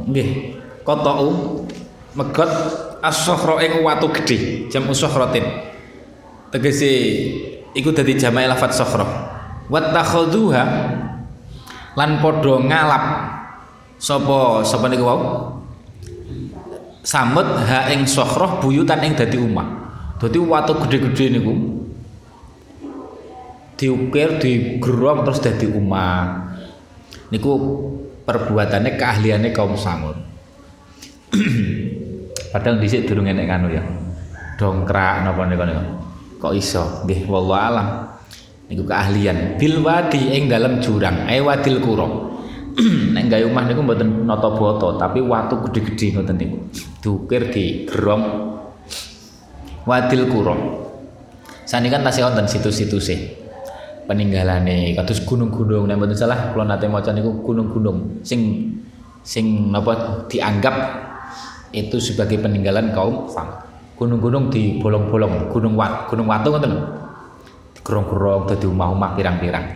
nggih 0.04 0.60
kotau 0.84 1.64
megot 2.12 2.52
as-sohro 3.00 3.56
ing 3.64 3.80
watu 3.80 4.12
gede 4.12 4.68
jam 4.68 4.84
usohrotin 4.92 5.72
tegese 6.52 6.92
iku 7.72 7.96
dadi 7.96 8.12
jamae 8.20 8.44
lafat 8.44 8.76
sohro 8.76 9.08
wat 9.72 9.96
takhuduha 9.96 10.64
lan 11.96 12.20
podo 12.20 12.60
ngalap 12.60 13.04
sapa 13.96 14.60
sapa 14.68 14.84
niku 14.92 15.08
wau? 15.08 15.20
Samut 17.06 17.46
ha 17.46 17.86
ing 17.94 18.02
sokhroh 18.02 18.58
buyutan 18.58 18.98
ing 19.06 19.14
dadi 19.14 19.38
umah. 19.38 19.62
Dadi 20.18 20.42
watu 20.42 20.74
gede-gede 20.74 21.38
niku 21.38 21.85
diukir 23.76 24.40
digerong 24.40 25.28
terus 25.28 25.40
dadi 25.44 25.68
umah 25.68 26.48
niku 27.28 27.52
perbuatannya 28.26 28.98
keahliannya 28.98 29.50
kaum 29.52 29.76
samud. 29.78 30.16
Padahal 32.52 32.80
dhisik 32.80 33.06
durung 33.06 33.28
enek 33.28 33.46
kanu 33.46 33.68
ya. 33.70 33.84
Dongkrak 34.56 35.22
napa 35.22 35.44
niku 35.46 35.64
kok 36.40 36.52
iso? 36.56 37.04
Nggih 37.04 37.28
wallahu 37.28 37.60
alam. 37.60 37.88
Niku 38.66 38.82
keahlian. 38.82 39.60
Bil 39.60 39.84
wadi 39.84 40.34
ing 40.34 40.50
dalam 40.50 40.82
jurang 40.82 41.28
ai 41.28 41.38
wadil 41.38 41.78
kuro 41.78 42.34
nek 43.14 43.24
gawe 43.30 43.44
omah 43.46 43.64
niku 43.68 43.80
mboten 43.84 44.28
nata 44.28 44.52
boto 44.52 45.00
tapi 45.00 45.20
watu 45.20 45.60
gede-gede 45.68 46.16
ngoten 46.16 46.36
niku. 46.40 46.56
Diukir 47.04 47.52
di 47.52 47.84
gerong 47.84 48.24
wadil 49.86 50.26
kuro 50.26 50.54
sani 51.62 51.90
kan 51.90 52.02
tasih 52.02 52.26
wonten 52.26 52.46
situs-situs 52.46 53.06
e 53.10 53.45
peninggalane. 54.06 54.94
Kados 54.94 55.26
gunung-gunung. 55.26 55.90
Nek 55.90 55.98
mboten 55.98 56.16
salah 56.16 56.54
kula 56.54 56.64
nate 56.64 56.86
maca 56.86 57.10
niku 57.10 57.42
gunung-gunung. 57.42 58.22
Sing 58.22 58.72
sing 59.26 59.74
napa 59.74 60.24
dianggap 60.30 60.76
itu 61.74 61.98
sebagai 61.98 62.38
peninggalan 62.40 62.94
kaum 62.94 63.26
Fang. 63.28 63.66
Gunung-gunung 63.98 64.48
di 64.48 64.78
bolong-bolong 64.78 65.50
gunung 65.50 65.74
wat 65.74 66.06
gunung 66.08 66.30
watu 66.30 66.48
ngoten 66.54 66.72
gerong-gerong 67.82 68.50
dadi 68.50 68.66
omah-omah 68.66 69.10
pirang-pirang. 69.14 69.66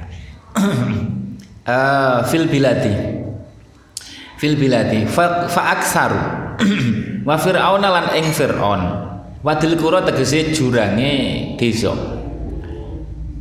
Uh, 1.66 2.18
fil 2.30 2.46
biladi. 2.50 2.94
Fil 4.34 4.58
biladi. 4.58 5.06
Fa, 5.06 5.46
fa 5.46 5.78
aksaru. 5.78 6.20
Wa 7.28 7.38
fir'auna 7.38 7.88
lan 7.88 8.06
ing 8.18 8.34
fir'aun. 8.34 8.82
Wadil 9.40 9.80
kura 9.80 10.04
tegese 10.04 10.52
jurange 10.52 11.56
desa 11.56 12.19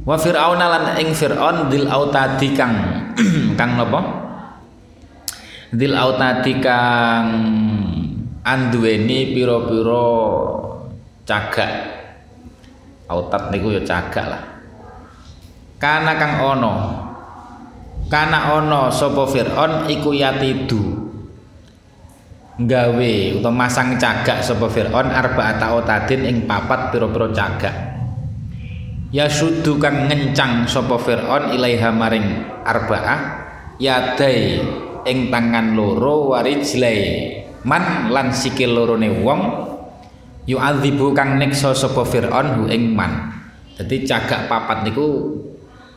wa 0.09 0.17
fir'auna 0.17 0.65
lan 0.65 0.85
ing 0.97 1.13
fir'aun 1.13 1.69
dil 1.69 1.85
autadi 1.85 2.57
kang 2.57 2.73
kang 3.59 3.77
napa? 3.77 4.01
Dil 5.69 5.93
autadi 5.93 6.57
kang 6.57 7.25
anduweni 8.41 9.37
pira-pira 9.37 10.09
cagak. 11.29 11.73
Autat 13.05 13.53
niku 13.53 13.77
ya 13.77 13.81
cagak 13.85 14.25
lah. 14.25 14.43
Kana 15.77 16.17
kang 16.17 16.41
ono 16.41 16.73
kana 18.09 18.57
ono 18.57 18.89
sapa 18.89 19.29
Firaun 19.29 19.85
iku 19.93 20.09
yatidu. 20.09 21.05
Gawe 22.59 23.13
utawa 23.37 23.53
masang 23.53 24.01
cagak 24.01 24.41
sapa 24.41 24.65
Firaun 24.73 25.13
arba'ata 25.13 25.77
otadin 25.77 26.25
ing 26.25 26.49
papat 26.49 26.89
pira-pira 26.89 27.29
cagak 27.29 27.98
ya 29.09 29.25
sudu 29.25 29.81
kang 29.81 30.09
ngencang 30.09 30.69
sapa 30.69 30.97
Firaun 31.01 31.53
ilaiha 31.53 31.89
maring 31.89 32.27
arba'ah 32.61 33.19
yadai 33.81 34.61
ing 35.05 35.33
tangan 35.33 35.73
loro 35.73 36.35
warijlai 36.35 36.99
man 37.65 38.13
lan 38.13 38.29
sikil 38.29 38.73
lorone 38.73 39.09
wong 39.21 39.41
yu'adzibu 40.45 41.13
kang 41.13 41.37
neksa 41.41 41.73
sapa 41.73 42.05
Firaun 42.05 42.47
hu 42.57 42.63
ing 42.69 42.93
man. 42.93 43.37
Dadi 43.79 44.03
cagak 44.03 44.51
papat 44.51 44.83
niku 44.83 45.39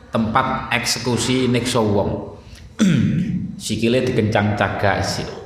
tempat 0.07 0.71
eksekusi 0.71 1.51
nekso 1.51 1.83
wong. 1.83 2.11
Sikile 3.63 4.01
dikencang 4.07 4.55
cagak 4.55 5.03
sih 5.03 5.43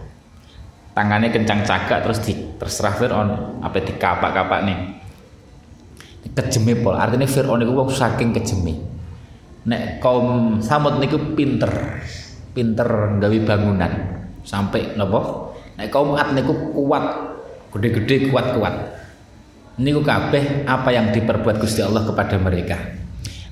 tangannya 0.98 1.30
kencang 1.30 1.62
cagak 1.62 2.02
terus 2.02 2.26
di 2.26 2.34
terserah 2.58 2.98
Fir'aun 2.98 3.62
apa 3.62 3.78
dikapak-kapak 3.78 4.66
nih 4.66 4.78
kejeme 6.34 6.80
pol. 6.80 6.96
Artinya 6.98 7.28
Fir'aun 7.28 7.64
itu 7.64 7.72
wong 7.72 7.92
saking 7.92 8.36
kejeme 8.36 8.98
nek 9.68 10.00
kaum 10.00 10.58
samud 10.64 11.04
niku 11.04 11.36
pinter 11.36 12.00
pinter 12.56 13.20
gawe 13.20 13.38
bangunan. 13.44 13.92
Sampai 14.48 14.96
nopo 14.96 15.52
nek 15.76 15.92
kaum 15.92 16.16
Ad 16.16 16.32
niku 16.34 16.72
kuat 16.72 17.06
gede-gede 17.76 18.32
kuat-kuat. 18.32 18.96
Niku 19.78 20.02
kabeh 20.02 20.66
apa 20.66 20.90
yang 20.90 21.14
diperbuat 21.14 21.62
Gusti 21.62 21.86
Allah 21.86 22.02
kepada 22.08 22.40
mereka. 22.42 22.80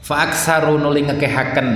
Fa 0.01 0.25
aksaru 0.25 0.79
nuli 0.79 1.05
ngekehaken 1.05 1.69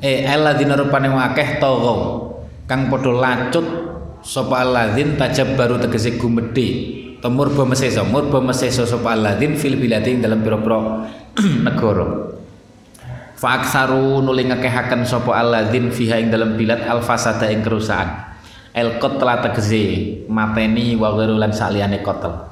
eh 0.00 0.24
alladzina 0.24 0.78
rupane 0.78 1.12
akeh 1.12 1.60
taghaw 1.60 2.30
kang 2.64 2.88
padha 2.88 3.12
lacut 3.12 3.66
sapa 4.22 4.64
alladzin 4.64 5.18
tajabbaru 5.18 5.82
tegese 5.82 6.16
gumedhe 6.16 7.01
temurba 7.22 7.62
mesesa 7.62 8.02
murba 8.02 8.42
mesesa 8.42 8.82
sapa 8.82 9.14
alladzin 9.14 9.54
fil 9.54 9.78
biladi 9.78 10.18
dalam 10.18 10.42
pira-pira 10.42 11.06
negara. 11.66 12.34
Fa 13.38 13.62
aksaru 13.62 14.20
nuli 14.20 14.50
ngekehaken 14.50 15.06
sapa 15.06 15.30
alladzin 15.38 15.94
fiha 15.94 16.18
ing 16.18 16.34
dalam 16.34 16.58
bilad 16.58 16.82
al 16.84 17.00
fasada 17.00 17.46
ing 17.48 17.62
kerusakan. 17.62 18.34
El 18.74 18.98
qatla 18.98 19.38
tegese 19.38 20.26
mateni 20.26 20.98
wa 20.98 21.14
ghairu 21.14 21.38
lan 21.38 21.54
saliyane 21.54 22.02
qatl. 22.02 22.50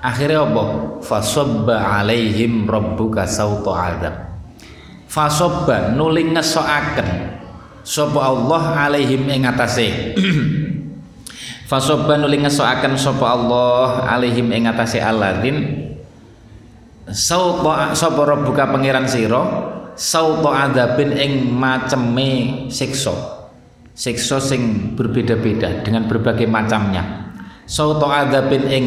Akhirnya 0.00 0.46
apa? 0.46 0.64
Fasabba 1.04 2.00
alaihim 2.00 2.64
rabbuka 2.64 3.26
sautu 3.26 3.74
adab 3.74 4.26
fasobba 5.16 5.96
nuling 5.96 6.36
ngesoaken 6.36 7.08
sapa 7.86 8.20
Allah 8.20 8.84
alaihim 8.84 9.30
ing 9.32 9.48
atase 9.48 9.88
fasobba 11.66 12.14
nuling 12.14 12.46
ngesoaken 12.46 12.94
sapa 12.94 13.26
Allah 13.26 14.06
alaihim 14.06 14.54
ing 14.54 14.70
atase 14.70 15.02
alladzin 15.02 15.90
sauta 17.10 17.90
sapa 17.92 18.22
rabbuka 18.22 18.70
pangeran 18.70 19.06
sira 19.10 19.74
sauta 19.96 20.68
adzabin 20.68 21.16
ing 21.16 21.32
maceme 21.50 22.68
siksa. 22.68 23.34
Siksa 23.96 24.36
sing 24.44 24.92
berbeda-beda 24.92 25.80
dengan 25.80 26.04
berbagai 26.04 26.44
macamnya. 26.44 27.32
Sauta 27.64 28.28
adzabin 28.28 28.64
ing 28.68 28.84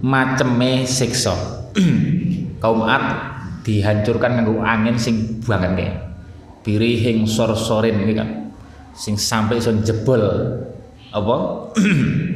maceme 0.00 0.88
siksa. 0.88 1.36
Kaum 2.64 2.88
Ad 2.88 3.36
dihancurkan 3.68 4.40
nganggo 4.40 4.64
angin 4.64 4.96
sing 4.96 5.44
banget 5.44 5.76
kayak. 5.76 5.96
Birihing 6.64 7.28
sor-sorin 7.30 8.00
ini 8.02 8.14
kan 8.16 8.28
sing 8.96 9.14
sampai 9.14 9.60
son 9.60 9.84
jebol 9.84 10.18
apa 11.16 11.36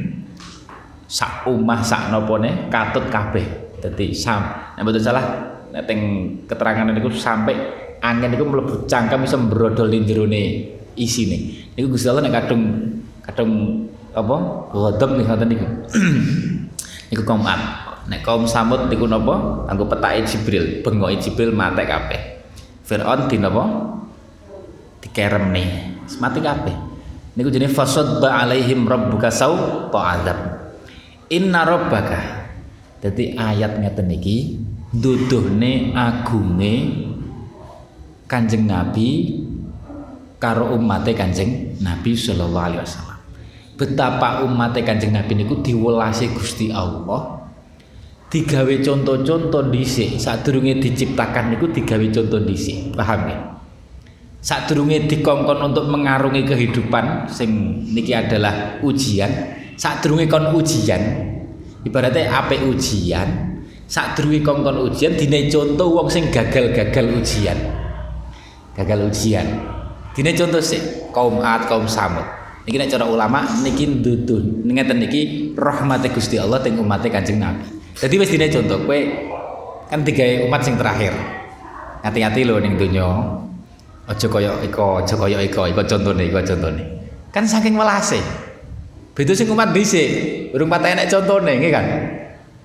sak 1.21 1.45
umah 1.45 1.85
sak 1.85 2.09
nopone 2.09 2.71
katut 2.73 3.05
kabeh 3.13 3.77
dadi 3.77 4.09
sam 4.09 4.73
nek 4.73 4.81
betul 4.81 5.01
salah 5.05 5.25
nek 5.69 5.85
teng 5.85 6.01
keterangan 6.49 6.89
niku 6.89 7.13
sampai 7.13 7.53
angin 8.01 8.33
niku 8.33 8.49
mlebu 8.49 8.89
cangkem 8.89 9.21
iso 9.21 9.37
mbrodol 9.37 9.85
ning 9.93 10.09
jerone 10.09 10.73
isine 10.97 11.69
niku 11.77 11.93
Gusti 11.93 12.09
Allah 12.09 12.25
nek 12.25 12.33
kadung 12.41 12.63
kadung 13.21 13.51
apa 14.17 14.35
ghadab 14.73 15.09
nih 15.13 15.25
ngoten 15.29 15.47
niku 15.47 15.67
niku 17.13 17.23
komat 17.23 17.91
Nek 18.11 18.27
kaum 18.27 18.43
Samud 18.43 18.91
niku 18.91 19.07
napa? 19.07 19.63
Anggo 19.71 19.87
petake 19.87 20.27
Jibril, 20.27 20.83
bengoke 20.83 21.15
Jibril 21.21 21.55
mate 21.55 21.87
kabeh. 21.87 22.43
Firaun 22.83 23.31
di 23.31 23.37
napa? 23.39 23.63
Dikeremne. 24.99 25.63
Mati 26.19 26.39
kabeh. 26.43 26.90
Niku 27.31 27.47
jenenge 27.47 27.71
fasadba 27.71 28.43
alaihim 28.43 28.83
rabbuka 28.83 29.31
sau 29.31 29.87
ta'adzab. 29.87 30.39
Inna 31.31 31.63
rabbaka. 31.63 32.43
Dadi 33.01 33.33
ayat 33.33 33.81
ngeten 33.81 34.13
iki 34.13 34.61
duduhne 34.93 35.95
agunge 35.97 36.73
Kanjeng 38.29 38.69
Nabi 38.69 39.41
karo 40.37 40.75
umate 40.77 41.17
Kanjeng 41.17 41.81
Nabi 41.81 42.13
sallallahu 42.13 42.67
alaihi 42.67 42.83
wasallam. 42.83 43.19
Betapa 43.79 44.45
umate 44.45 44.85
Kanjeng 44.85 45.15
Nabi 45.15 45.33
niku 45.39 45.65
diwelasi 45.65 46.35
Gusti 46.35 46.69
Allah 46.69 47.41
digawe 48.31 48.75
contoh-contoh 48.79 49.67
dhisik 49.67 50.15
sadurunge 50.15 50.79
diciptakan 50.79 51.51
niku 51.51 51.67
digawe 51.67 52.05
contoh 52.15 52.39
dhisik 52.39 52.95
paham 52.95 53.27
ya 53.27 53.37
sadurunge 54.41 55.05
dikongkon 55.05 55.61
untuk 55.61 55.85
mengarungi 55.87 56.43
kehidupan 56.43 57.29
sing 57.29 57.81
niki 57.93 58.11
adalah 58.11 58.81
ujian. 58.81 59.29
Sadurunge 59.77 60.25
kon 60.25 60.51
ujian 60.57 61.01
ibaratnya 61.85 62.33
apa 62.33 62.57
ujian. 62.65 63.53
Sadurunge 63.85 64.41
kongkon 64.41 64.81
ujian 64.89 65.13
dine 65.13 65.45
contoh 65.47 66.01
wong 66.01 66.09
sing 66.09 66.33
gagal-gagal 66.33 67.05
ujian. 67.21 67.57
Gagal 68.73 69.07
ujian. 69.07 69.47
Dine 70.11 70.31
contoh 70.35 70.59
sih 70.59 71.11
kaum 71.13 71.39
Ad 71.39 71.69
kaum 71.69 71.85
Samud. 71.87 72.25
Niki 72.61 72.77
nek 72.77 72.93
cara 72.93 73.09
ulama 73.09 73.41
niki 73.65 73.89
dudu 73.89 74.63
ngeten 74.69 75.01
niki 75.01 75.53
rahmate 75.57 76.13
Gusti 76.13 76.37
Allah 76.37 76.61
teng 76.61 76.77
umat 76.77 77.01
Kanjeng 77.03 77.41
Nabi. 77.41 77.65
Jadi 77.97 78.15
wis 78.17 78.29
dine 78.31 78.47
contoh 78.47 78.85
kowe 78.85 78.99
kan 79.91 80.01
tiga 80.07 80.45
umat 80.47 80.61
sing 80.63 80.79
terakhir. 80.79 81.13
Hati-hati 82.01 82.41
loh 82.47 82.57
ning 82.57 82.79
donya. 82.79 83.07
Aja 84.11 84.27
kaya 84.27 84.51
iko, 84.67 84.99
aja 84.99 85.15
kaya 85.15 85.39
iko, 85.39 85.63
iko 85.71 85.81
contone, 85.87 86.27
iko 86.27 86.43
contone. 86.43 86.83
Kan 87.31 87.47
saking 87.47 87.79
welase. 87.79 88.19
Begitu 89.15 89.39
sing 89.39 89.47
umat 89.55 89.71
dhisik, 89.71 90.51
urung 90.51 90.67
patah 90.67 90.91
enek 90.91 91.07
contone 91.07 91.55
nggih 91.55 91.71
kan. 91.71 91.85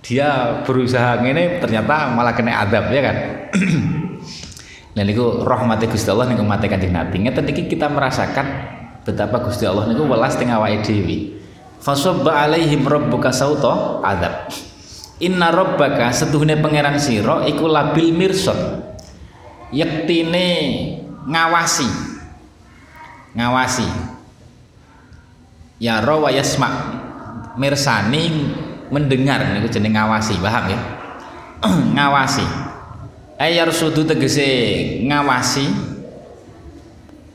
Dia 0.03 0.63
berusaha 0.67 1.23
ngene 1.23 1.63
ternyata 1.63 2.11
malah 2.11 2.35
kena 2.35 2.67
adab 2.67 2.91
ya 2.91 2.99
kan. 2.99 3.17
Dan 4.99 5.07
niku 5.07 5.47
rahmati 5.47 5.87
Gusti 5.87 6.11
Allah 6.11 6.27
niku 6.27 6.43
mate 6.43 6.67
Kanjeng 6.67 6.91
Nabi. 6.91 7.23
Ngeten 7.23 7.47
iki 7.47 7.71
kita 7.71 7.87
merasakan 7.87 8.47
betapa 9.07 9.39
Gusti 9.47 9.71
Allah 9.71 9.87
niku 9.87 10.03
welas 10.03 10.35
teng 10.35 10.51
awake 10.51 10.83
dhewe. 10.83 11.39
Fasabba 11.79 12.43
alaihim 12.43 12.83
rabbuka 12.83 13.31
sauta 13.31 14.03
adab. 14.03 14.51
Inna 15.23 15.55
rabbaka 15.55 16.11
setuhune 16.11 16.59
pangeran 16.59 16.99
sira 16.99 17.47
iku 17.47 17.71
labil 17.71 18.11
mirsad. 18.11 18.83
Yektine 19.71 20.49
ngawasi. 21.27 21.89
Ngawasi. 23.37 23.87
Ya 25.83 26.01
rawa 26.01 26.33
yasma. 26.33 26.71
Mirsani 27.57 28.53
mendengar 28.89 29.43
niku 29.57 29.69
jeneng 29.73 29.97
ngawasi, 29.97 30.39
paham 30.39 30.65
ya? 30.71 30.79
ngawasi. 31.97 32.47
Ayar 33.37 33.69
sudu 33.75 34.09
tegese 34.09 34.49
ngawasi. 35.05 35.67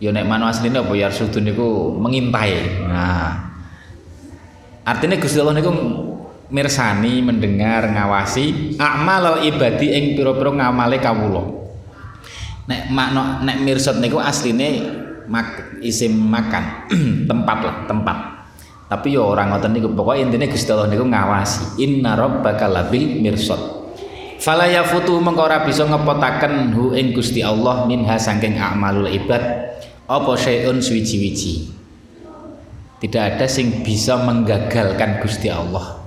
Ya 0.01 0.09
nek 0.09 0.25
manu 0.25 0.49
asline 0.49 0.81
apa 0.81 0.93
yar 0.97 1.13
sudu 1.13 1.37
niku 1.37 1.93
mengintai. 1.93 2.81
Nah. 2.89 3.53
Artinya 4.81 5.21
Gusti 5.21 5.37
Allah 5.37 5.61
niku 5.61 5.69
mirsani, 6.49 7.21
mendengar, 7.21 7.85
ngawasi 7.93 8.75
amal 8.81 9.45
ibadi 9.45 9.93
ing 9.93 10.17
pira-pira 10.17 10.49
ngamale 10.51 10.97
kawula. 10.97 11.60
Nek 12.71 12.87
makna 12.87 13.43
nek 13.43 13.59
mirsad 13.59 13.99
niku 13.99 14.23
asline 14.23 14.87
mak, 15.27 15.79
isim 15.83 16.15
makan, 16.15 16.87
tempat 17.29 17.57
lah, 17.59 17.75
tempat. 17.83 18.17
Tapi 18.87 19.15
ya 19.15 19.23
orang 19.23 19.51
ngoten 19.51 19.71
niku 19.75 19.91
pokoknya 19.91 20.31
intinya 20.31 20.47
Gusti 20.47 20.71
Allah 20.71 20.87
niku 20.87 21.03
ngawasi. 21.03 21.83
Inna 21.83 22.15
rabbaka 22.15 22.71
labil 22.71 23.19
mirsad. 23.19 23.59
Fala 24.39 24.67
yafutu 24.71 25.19
mengko 25.19 25.47
ora 25.47 25.67
bisa 25.67 25.83
ngepotaken 25.83 26.71
hu 26.71 26.95
ing 26.95 27.11
Gusti 27.11 27.43
Allah 27.43 27.87
minha 27.87 28.15
saking 28.15 28.55
amalul 28.55 29.07
ibad 29.07 29.43
apa 30.07 30.31
syai'un 30.35 30.79
suwiji-wiji. 30.79 31.71
Tidak 33.03 33.23
ada 33.35 33.47
sing 33.47 33.83
bisa 33.83 34.19
menggagalkan 34.19 35.23
Gusti 35.23 35.47
Allah. 35.47 36.01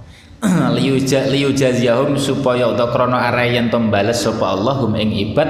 liyuja 0.77 1.29
liyujaziyahum 1.33 2.21
supaya 2.21 2.69
utawa 2.69 2.93
krana 2.93 3.19
arek 3.33 3.57
yen 3.57 3.67
to 3.73 3.81
bales 3.89 4.21
sapa 4.21 4.53
Allah 4.53 4.77
hum 4.85 4.93
ing 4.93 5.13
ibad 5.33 5.49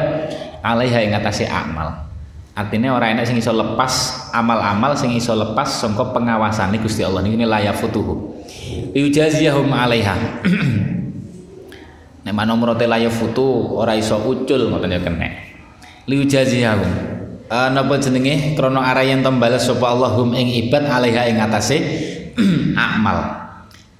alaiha 0.64 1.05
ing 1.05 1.12
atase 1.12 1.44
amal. 1.44 2.09
Artinya 2.55 2.96
orang 2.96 3.18
enak 3.18 3.29
sing 3.29 3.37
iso 3.37 3.53
lepas 3.53 3.92
amal-amal 4.33 4.96
sing 4.96 5.12
iso 5.12 5.35
lepas 5.37 5.85
sangka 5.85 6.14
pengawasane 6.14 6.81
Gusti 6.81 7.05
Allah 7.05 7.20
niki 7.20 7.44
la 7.44 7.61
yafutuhu. 7.61 8.40
Liyujaziyahum 8.96 9.68
alaiha. 9.68 10.16
Nek 12.24 12.33
manomor 12.33 12.79
la 12.81 12.96
yafutu 12.96 13.77
ora 13.77 13.92
iso 13.98 14.16
ucul 14.22 14.72
ngoten 14.72 14.96
ya 14.96 15.00
kene. 15.03 15.29
Liyujaziyahum 16.09 17.14
uh, 17.50 17.68
napa 17.70 18.00
jenenge 18.00 18.57
krana 18.57 18.92
arayan 18.92 19.20
tembales 19.20 19.64
sapa 19.66 19.92
Allahum 19.92 20.33
ing 20.33 20.48
ibad 20.66 20.88
alaiha 20.88 21.29
ing 21.29 21.38
atase 21.40 21.79
amal 22.79 23.44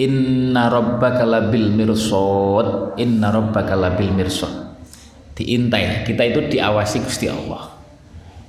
inna 0.00 0.66
rabbaka 0.70 1.22
labil 1.22 1.70
mirsad 1.70 2.98
inna 2.98 3.31
rabbaka 3.31 3.74
labil 3.79 4.11
mirsad 4.11 4.63
diintai. 5.35 6.07
Kita 6.07 6.23
itu 6.23 6.40
diawasi 6.55 7.03
Gusti 7.03 7.27
Allah. 7.27 7.75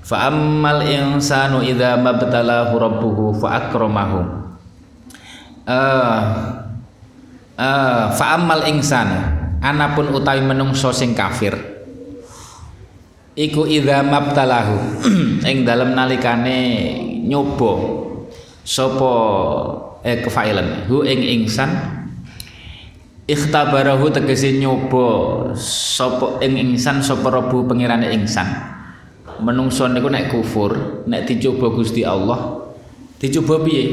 Fa 0.05 0.29
ammal 0.29 0.85
insanu 0.85 1.65
idza 1.65 1.97
mabtalahu 1.97 2.73
rabbuhu 2.77 3.25
fa 3.41 3.65
akramahu. 3.65 4.21
Uh, 5.65 6.17
uh, 7.57 8.05
fa 8.13 8.25
ammal 8.37 8.69
insan 8.69 9.09
anapun 9.65 10.13
utawi 10.13 10.45
menungso 10.45 10.93
sing 10.93 11.17
kafir. 11.17 11.57
Iku 13.33 13.65
idza 13.65 14.05
mabtalahu 14.05 15.01
ing 15.49 15.65
dalem 15.65 15.97
nalikane 15.97 16.57
nyoba 17.25 17.73
sapa 18.61 19.13
eh 20.05 20.21
kefailan. 20.21 20.85
Hu 20.85 21.01
ing 21.01 21.19
ingsan 21.19 21.94
ikhtabarahu 23.25 24.13
tegese 24.13 24.53
nyoba 24.61 25.49
sapa 25.57 26.41
ing 26.45 26.61
ingsan 26.61 27.01
sapa 27.01 27.33
rebu 27.33 27.65
pengirane 27.65 28.13
ingsan. 28.13 28.45
Menungso 29.41 29.89
niku 29.91 30.07
nek 30.07 30.31
kufur 30.31 31.03
nek 31.11 31.27
dicoba 31.27 31.67
Gusti 31.75 32.07
Allah 32.07 32.71
dicoba 33.19 33.59
piye? 33.67 33.85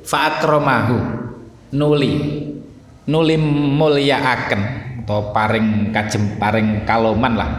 Fa 0.00 0.32
akramahu 0.32 0.96
nuli 1.76 2.12
nuli 3.04 3.36
mulyaaken 3.76 4.62
atau 5.04 5.32
paring 5.36 5.92
kajem 5.92 6.40
paring 6.40 6.88
kaloman 6.88 7.34
lah. 7.36 7.50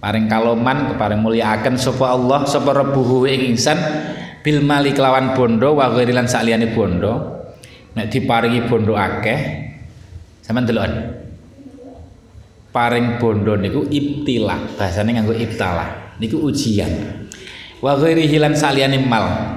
Paring 0.00 0.30
kaloman 0.30 0.94
keparing 0.94 1.20
mulyakaken 1.20 1.74
sapa 1.76 2.14
Allah 2.14 2.46
sapa 2.46 2.70
rebuhu 2.70 3.26
ing 3.26 3.52
insan 3.52 3.76
bil 4.40 4.64
mali 4.64 4.94
kelawan 4.96 5.34
bondo 5.36 5.76
wa 5.76 5.90
ghairi 5.90 6.14
lan 6.14 6.30
saliyane 6.30 6.70
bondo. 6.70 7.42
Nek 7.98 8.06
diparingi 8.06 8.70
bondo 8.70 8.94
akeh 8.94 9.69
sampean 10.50 10.66
deloken 10.66 10.94
paring 12.74 13.22
bondo 13.22 13.54
niku 13.54 13.86
ibtila 13.86 14.58
bahasane 14.74 15.14
nganggo 15.14 15.30
ibtala 15.38 16.18
niku 16.18 16.42
ujian. 16.42 16.90
Wa 17.78 17.94
ghairi 17.94 18.26
hilan 18.26 18.58
saliyane 18.58 18.98
mal. 19.06 19.56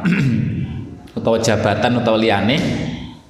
Utawa 1.18 1.42
jabatan 1.42 1.98
utawa 2.00 2.16
liyane. 2.16 2.56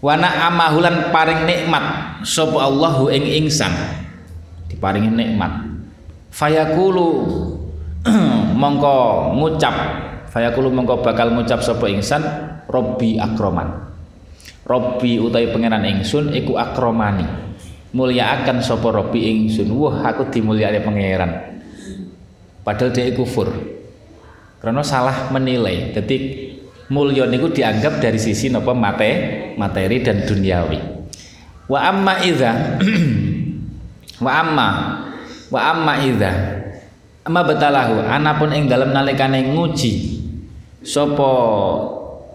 Wana 0.04 0.52
amahulan 0.52 1.10
paring 1.10 1.48
nikmat. 1.48 2.20
Sapa 2.28 2.68
Allahu 2.68 3.08
ing 3.10 3.48
insan 3.48 3.72
diparingi 4.68 5.10
nikmat. 5.10 5.64
Fayakulu. 6.36 7.10
Mongko 8.62 8.96
ngucap. 9.40 9.76
Fayakulu 10.30 10.68
mongko 10.70 11.00
bakal 11.02 11.32
ngucap 11.32 11.64
sapa 11.64 11.88
ingsan. 11.90 12.22
Robbi 12.70 13.18
akroman 13.18 13.84
robbi 14.64 15.20
utawi 15.20 15.52
pangeran 15.52 15.84
ingsun 15.84 16.32
iku 16.32 16.56
akromani 16.56 17.28
mulia 17.94 18.42
akan 18.42 18.60
sapa 18.60 18.90
robbi 18.90 19.30
ingsun 19.30 19.70
wah 19.78 20.02
aku 20.10 20.34
dimulyakne 20.34 20.82
pangeran. 20.82 21.32
Padahal 22.66 22.92
dia 22.92 23.14
kufur. 23.14 23.48
Karena 24.64 24.82
salah 24.82 25.30
menilai. 25.30 25.92
Jadi 25.92 26.18
mulya 26.90 27.28
niku 27.28 27.52
dianggap 27.52 28.00
dari 28.00 28.20
sisi 28.20 28.48
napa 28.48 28.72
mate 28.72 29.12
materi 29.56 30.02
dan 30.02 30.24
duniawi. 30.24 30.80
Wa 31.70 31.80
amma 31.92 32.20
idza 32.24 32.52
wa 34.26 34.32
amma 34.32 34.68
wa 35.48 35.60
amma 35.60 35.94
idza 36.04 36.32
amma 37.24 37.42
batalahu 37.44 38.04
anapun 38.04 38.52
ing 38.52 38.68
dalem 38.68 38.92
nalikane 38.92 39.56
nguji 39.56 40.20
sapa 40.84 41.32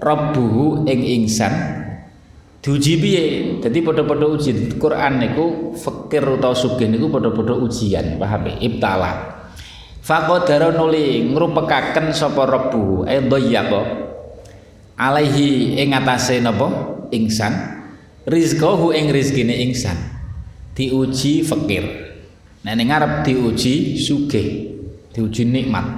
rabbuhu 0.00 0.88
ing 0.88 1.00
ingsan 1.04 1.77
diuji 2.68 3.00
piye? 3.00 3.22
Dadi 3.64 3.80
padha-padha 3.80 4.28
uji. 4.28 4.76
Quran 4.76 5.24
niku 5.24 5.72
fakir 5.72 6.20
utawa 6.20 6.52
sugih 6.52 6.84
niku 6.84 7.08
padha-padha 7.08 7.56
ujian 7.56 8.20
paham 8.20 8.44
ya? 8.44 8.54
Ibtala. 8.60 9.12
Faqadara 10.04 10.76
nuli 10.76 11.32
ngrupekaken 11.32 12.12
sapa 12.12 12.44
rabbu. 12.44 13.08
Eh 13.08 13.24
dhayyaqa 13.24 13.80
alaihi 15.00 15.80
ing 15.80 15.96
atase 15.96 16.44
napa? 16.44 16.68
Ingsan. 17.08 17.80
Rizqahu 18.28 18.92
ing 18.92 19.08
rezekine 19.08 19.64
ingsan. 19.64 19.96
Diuji 20.76 21.40
fakir 21.48 22.04
Nek 22.58 22.74
ning 22.74 22.90
ngarep 22.90 23.24
diuji 23.24 23.96
sugih, 23.96 24.76
diuji 25.16 25.48
nikmat. 25.48 25.88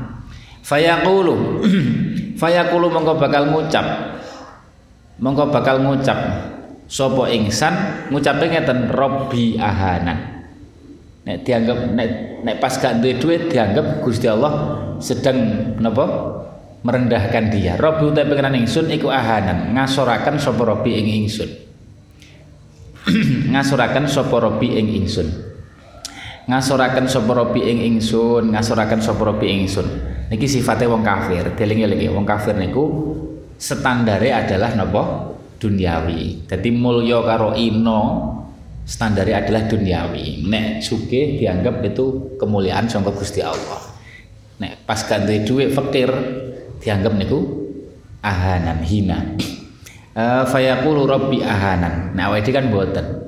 Fayaqulu 0.63 1.67
fayaqulu 2.41 2.87
mongko 2.95 3.19
bakal 3.19 3.51
ngucap. 3.51 3.83
Mongko 5.19 5.51
bakal 5.51 5.83
ngucap 5.83 6.21
sapa 6.91 7.31
ingsan 7.31 7.75
ngucape 8.11 8.51
ngeten 8.51 8.91
Robbi 8.91 9.55
ahana. 9.55 10.43
Nek 11.23 11.47
dianggap 11.47 11.79
nek 11.95 12.09
nek 12.43 12.57
pas 12.59 12.75
gak 12.75 12.99
duwe 12.99 13.15
duit 13.23 13.47
dianggap 13.47 14.03
Gusti 14.03 14.27
Allah 14.27 14.83
sedang 14.99 15.39
napa 15.79 16.05
merendahkan 16.83 17.55
dia. 17.55 17.79
Robbi 17.79 18.11
utawi 18.11 18.35
pengenan 18.35 18.67
ingsun 18.67 18.91
iku 18.91 19.07
ahanan, 19.07 19.71
ngasoraken 19.79 20.43
sapa 20.43 20.63
Robbi 20.67 20.99
ing 20.99 21.07
ingsun. 21.23 21.51
ngasoraken 23.55 24.11
sapa 24.11 24.37
Robbi 24.43 24.75
ing 24.75 24.91
ingsun 24.99 25.51
ngasoraken 26.51 27.07
sapa 27.07 27.31
robi 27.31 27.63
ing 27.63 27.79
ingsun 27.79 28.51
ngasoraken 28.51 28.99
sapa 28.99 29.23
robi 29.23 29.47
ing 29.47 29.71
ingsun 29.71 29.87
niki 30.35 30.51
sifatnya 30.51 30.91
wong 30.91 31.07
kafir 31.07 31.55
delinge 31.55 31.87
lagi 31.87 32.11
wong 32.11 32.27
kafir 32.27 32.59
niku 32.59 33.15
standare 33.55 34.35
adalah 34.35 34.75
napa 34.75 35.30
duniawi. 35.61 36.49
Jadi 36.49 36.69
mulya 36.73 37.21
karo 37.21 37.53
ino 37.55 38.01
standare 38.89 39.37
adalah 39.37 39.69
duniawi. 39.69 40.43
Nek 40.49 40.81
sugih 40.83 41.37
dianggap 41.37 41.85
itu 41.85 42.35
kemuliaan 42.41 42.89
sangka 42.89 43.13
Gusti 43.13 43.45
Allah. 43.45 43.93
Nek 44.59 44.89
pas 44.89 44.99
gak 45.05 45.29
duwe 45.45 45.69
fakir 45.71 46.11
dianggap 46.81 47.13
niku 47.15 47.39
ahanan 48.25 48.81
hina. 48.83 49.37
Uh, 50.11 50.43
fayaqulu 50.49 51.07
rabbi 51.07 51.45
ahanan. 51.45 52.17
Nah 52.17 52.33
awake 52.33 52.51
kan 52.51 52.67
boten 52.73 53.21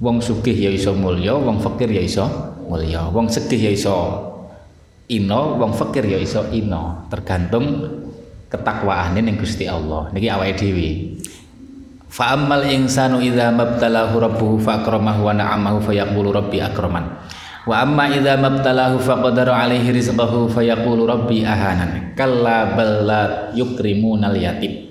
wong 0.00 0.22
sugih 0.22 0.54
ya 0.54 0.70
iso 0.70 0.94
mulya 0.94 1.34
wong 1.34 1.58
fakir 1.58 1.90
ya 1.90 2.04
iso 2.04 2.24
mulya. 2.68 3.10
Wong 3.10 3.26
sedih 3.26 3.68
ya 3.68 3.72
iso 3.74 3.96
ino 5.10 5.58
wong 5.58 5.74
fakir 5.74 6.06
ya 6.06 6.20
iso 6.20 6.46
ino. 6.54 7.10
Tergantung 7.10 7.90
ketakwaane 8.46 9.18
ning 9.18 9.34
Gusti 9.34 9.66
Allah. 9.66 10.08
Niki 10.14 10.30
awake 10.30 10.54
dhewe 10.56 10.90
fa 12.10 12.34
ammal 12.34 12.66
insanu 12.66 13.22
idza 13.22 13.54
mabtalahu 13.54 14.18
rabbuhu 14.18 14.58
fa 14.58 14.82
akramahu 14.82 15.30
wa 15.30 15.32
na'amahu 15.32 15.78
fayaqulu 15.86 16.34
rabbi 16.34 16.58
akraman. 16.58 17.06
Wa 17.64 17.86
amma 17.86 18.10
idza 18.10 18.34
mabtalahu 18.36 18.98
faqadara 18.98 19.54
alaihi 19.54 19.94
rizqahu 19.94 20.50
fayaqulu 20.50 21.06
rabbi 21.06 21.46
ahanan. 21.46 22.18
Kalla 22.18 22.74
bal 22.74 22.92
la 23.06 23.22
yukrimunal 23.54 24.34
yatim 24.34 24.90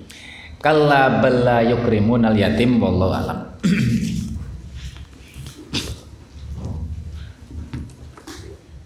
kalla 0.60 1.24
bal 1.24 1.36
la 1.44 1.58
yukrimunal 1.64 2.36
yatim 2.36 2.84
wallahu 2.84 3.16
alam 3.16 3.40